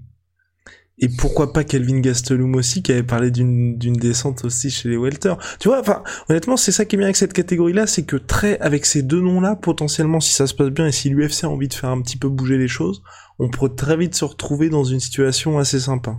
et 0.98 1.08
pourquoi 1.10 1.52
pas 1.52 1.62
Kelvin 1.62 2.00
Gastelum 2.00 2.54
aussi 2.54 2.82
qui 2.82 2.90
avait 2.90 3.02
parlé 3.02 3.30
d'une 3.30 3.76
d'une 3.76 3.96
descente 3.96 4.46
aussi 4.46 4.70
chez 4.70 4.88
les 4.88 4.96
welter. 4.96 5.34
Tu 5.60 5.68
vois, 5.68 5.80
enfin 5.80 6.02
honnêtement 6.30 6.56
c'est 6.56 6.72
ça 6.72 6.86
qui 6.86 6.96
est 6.96 6.98
bien 6.98 7.06
avec 7.08 7.16
cette 7.16 7.34
catégorie-là, 7.34 7.86
c'est 7.86 8.04
que 8.04 8.16
très 8.16 8.58
avec 8.60 8.86
ces 8.86 9.02
deux 9.02 9.20
noms-là, 9.20 9.56
potentiellement 9.56 10.20
si 10.20 10.32
ça 10.32 10.46
se 10.46 10.54
passe 10.54 10.70
bien 10.70 10.86
et 10.86 10.92
si 10.92 11.10
l'UFC 11.10 11.44
a 11.44 11.50
envie 11.50 11.68
de 11.68 11.74
faire 11.74 11.90
un 11.90 12.00
petit 12.00 12.16
peu 12.16 12.30
bouger 12.30 12.56
les 12.56 12.68
choses, 12.68 13.02
on 13.38 13.48
pourrait 13.50 13.74
très 13.76 13.96
vite 13.96 14.14
se 14.14 14.24
retrouver 14.24 14.68
dans 14.70 14.84
une 14.84 15.00
situation 15.00 15.58
assez 15.58 15.80
sympa. 15.80 16.16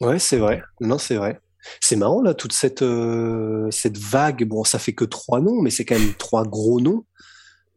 Ouais, 0.00 0.18
c'est 0.18 0.38
vrai. 0.38 0.62
Non, 0.80 0.98
c'est 0.98 1.16
vrai. 1.16 1.40
C'est 1.80 1.96
marrant 1.96 2.20
là, 2.20 2.34
toute 2.34 2.52
cette 2.52 2.82
euh, 2.82 3.70
cette 3.70 3.96
vague. 3.96 4.44
Bon, 4.46 4.64
ça 4.64 4.78
fait 4.78 4.92
que 4.92 5.04
trois 5.04 5.40
noms, 5.40 5.62
mais 5.62 5.70
c'est 5.70 5.84
quand 5.84 5.98
même 5.98 6.14
trois 6.18 6.44
gros 6.44 6.80
noms. 6.80 7.04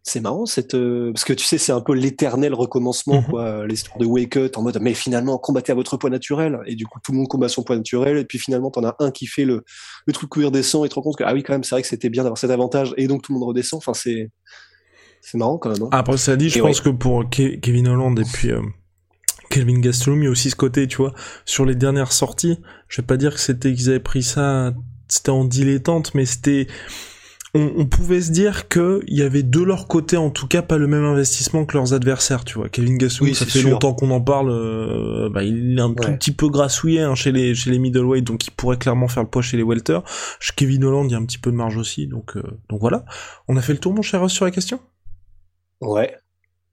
C'est 0.04 0.20
marrant 0.22 0.46
cette 0.46 0.74
euh, 0.74 1.12
parce 1.14 1.26
que 1.26 1.34
tu 1.34 1.46
sais, 1.46 1.58
c'est 1.58 1.72
un 1.74 1.82
peu 1.82 1.94
l'éternel 1.94 2.54
recommencement, 2.54 3.22
Mhm. 3.22 3.28
quoi. 3.30 3.68
L'histoire 3.68 3.98
de 3.98 4.06
Wake 4.06 4.38
Up 4.38 4.58
en 4.58 4.62
mode, 4.62 4.80
mais 4.82 4.94
finalement, 4.94 5.38
combattez 5.38 5.72
à 5.72 5.76
votre 5.76 5.96
poids 5.98 6.10
naturel. 6.10 6.60
Et 6.66 6.76
du 6.76 6.86
coup, 6.86 7.00
tout 7.04 7.12
le 7.14 7.18
monde 7.18 7.28
combat 7.28 7.50
son 7.50 7.64
poids 7.64 7.76
naturel. 7.78 8.18
Et 8.18 8.26
puis 8.26 8.40
finalement, 8.40 8.72
t'en 8.72 8.84
as 8.84 8.96
un 9.00 9.12
qui 9.12 9.26
fait 9.28 9.46
le 9.46 9.64
le 10.06 10.14
truc 10.14 10.36
où 10.36 10.42
il 10.42 10.46
redescend 10.46 10.86
et 10.86 10.90
te 10.90 10.96
rends 10.96 11.02
compte 11.02 11.18
que 11.18 11.24
ah 11.26 11.34
oui, 11.34 11.44
quand 11.44 11.54
même, 11.54 11.64
c'est 11.64 11.76
vrai 11.76 11.82
que 11.82 11.88
c'était 11.88 12.10
bien 12.10 12.24
d'avoir 12.24 12.38
cet 12.38 12.52
avantage. 12.52 12.94
Et 12.98 13.08
donc 13.08 13.22
tout 13.22 13.32
le 13.34 13.40
monde 13.40 13.48
redescend. 13.50 13.78
Enfin, 13.78 13.94
c'est 13.94 14.32
c'est 15.22 15.38
marrant 15.38 15.58
quand 15.58 15.70
même. 15.72 15.84
hein. 15.84 15.90
Après, 15.92 16.18
ça 16.18 16.36
dit, 16.36 16.50
je 16.50 16.60
Et 16.60 16.62
pense 16.62 16.82
que 16.82 16.90
pour 16.90 17.24
Ke- 17.26 17.60
Kevin 17.60 17.88
Holland 17.88 18.18
et 18.20 18.24
puis 18.32 18.52
euh, 18.52 18.62
Kelvin 19.50 19.80
Gastelum, 19.80 20.22
il 20.22 20.26
y 20.26 20.28
a 20.28 20.32
aussi 20.32 20.50
ce 20.50 20.56
côté, 20.56 20.88
tu 20.88 20.98
vois, 20.98 21.14
sur 21.46 21.66
les 21.66 21.76
dernières 21.76 22.12
sorties, 22.12 22.58
je 22.90 23.02
vais 23.02 23.06
pas 23.06 23.18
dire 23.18 23.34
que 23.34 23.40
c'était 23.40 23.74
qu'ils 23.74 23.90
avaient 23.90 24.00
pris 24.00 24.24
ça, 24.24 24.74
c'était 25.08 25.30
en 25.32 25.46
dilettante, 25.46 26.14
mais 26.16 26.26
c'était... 26.26 26.68
On, 27.54 27.72
on 27.78 27.86
pouvait 27.86 28.20
se 28.22 28.30
dire 28.32 28.68
que 28.68 29.00
il 29.08 29.18
y 29.18 29.22
avait 29.24 29.42
de 29.42 29.62
leur 29.62 29.88
côté, 29.88 30.18
en 30.18 30.30
tout 30.30 30.48
cas, 30.48 30.62
pas 30.62 30.78
le 30.78 30.86
même 30.86 31.06
investissement 31.06 31.66
que 31.66 31.78
leurs 31.78 31.94
adversaires, 31.94 32.44
tu 32.44 32.56
vois. 32.60 32.68
Kelvin 32.68 32.98
Gastelum, 32.98 33.30
Oui, 33.30 33.36
ça 33.36 33.46
fait 33.46 33.60
sûr. 33.60 33.70
longtemps 33.72 33.94
qu'on 33.94 34.12
en 34.12 34.20
parle, 34.20 34.50
euh, 34.52 35.30
bah, 35.30 35.44
il 35.44 35.78
est 35.78 35.82
un 35.82 35.94
tout 35.94 36.12
petit 36.12 36.34
peu 36.34 36.50
grassouillé 36.50 37.02
hein, 37.02 37.16
chez 37.16 37.32
les 37.32 37.56
chez 37.56 37.72
les 37.72 37.80
middleweight, 37.80 38.26
donc 38.26 38.46
il 38.46 38.52
pourrait 38.52 38.78
clairement 38.78 39.08
faire 39.08 39.24
le 39.24 39.30
poids 39.30 39.42
chez 39.42 39.56
les 39.56 39.64
welter. 39.64 40.00
Chez 40.42 40.52
Kevin 40.58 40.84
Holland, 40.84 41.06
il 41.10 41.14
y 41.14 41.16
a 41.16 41.18
un 41.18 41.26
petit 41.26 41.38
peu 41.40 41.50
de 41.50 41.56
marge 41.56 41.78
aussi, 41.78 42.06
donc 42.06 42.36
euh, 42.36 42.44
donc 42.70 42.82
voilà. 42.82 43.06
On 43.48 43.56
a 43.56 43.62
fait 43.62 43.74
le 43.74 43.80
tour, 43.80 43.94
mon 43.94 44.02
cher 44.02 44.20
Ross, 44.20 44.34
sur 44.34 44.44
la 44.44 44.52
question? 44.52 44.82
Ouais, 45.82 46.16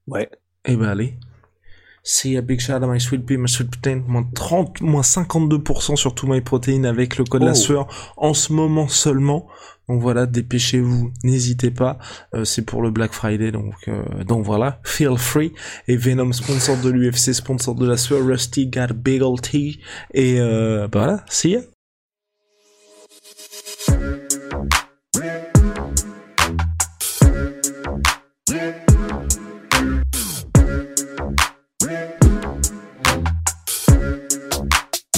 ouais. 0.07 0.29
eh 0.65 0.75
ben 0.75 0.87
allez. 0.89 1.15
See 2.07 2.37
a 2.37 2.41
big 2.41 2.59
shout 2.59 2.73
out 2.83 2.87
my 2.87 2.99
sweet 2.99 3.25
pea, 3.25 3.35
my 3.35 3.47
sweet 3.49 3.71
protein, 3.71 4.03
moins 4.07 4.29
30, 4.35 4.81
moins 4.81 5.01
52% 5.01 5.95
sur 5.95 6.13
tout 6.13 6.27
my 6.27 6.39
protein 6.39 6.83
avec 6.83 7.17
le 7.17 7.23
code 7.23 7.41
Oh. 7.41 7.45
la 7.47 7.55
sueur 7.55 7.87
en 8.15 8.35
ce 8.35 8.53
moment 8.53 8.87
seulement. 8.87 9.47
Donc 9.89 10.01
voilà, 10.01 10.27
dépêchez-vous, 10.27 11.11
n'hésitez 11.23 11.71
pas. 11.71 11.97
Euh, 12.35 12.43
c'est 12.43 12.61
pour 12.63 12.83
le 12.83 12.91
Black 12.91 13.11
Friday, 13.11 13.51
donc 13.51 13.73
euh, 13.87 14.23
donc 14.23 14.45
voilà, 14.45 14.79
feel 14.83 15.17
free. 15.17 15.53
Et 15.87 15.97
Venom 15.97 16.31
sponsor 16.31 16.77
de 16.77 16.89
l'UFC, 16.91 17.33
sponsor 17.33 17.73
de 17.73 17.87
la 17.87 17.97
sueur, 17.97 18.23
Rusty 18.23 18.67
got 18.67 18.81
a 18.91 18.93
big 18.93 19.23
old 19.23 19.41
tea. 19.41 19.79
Et 20.13 20.39
euh, 20.39 20.87
bah 20.87 20.99
voilà, 20.99 21.25
see 21.27 21.51
ya. 21.53 21.61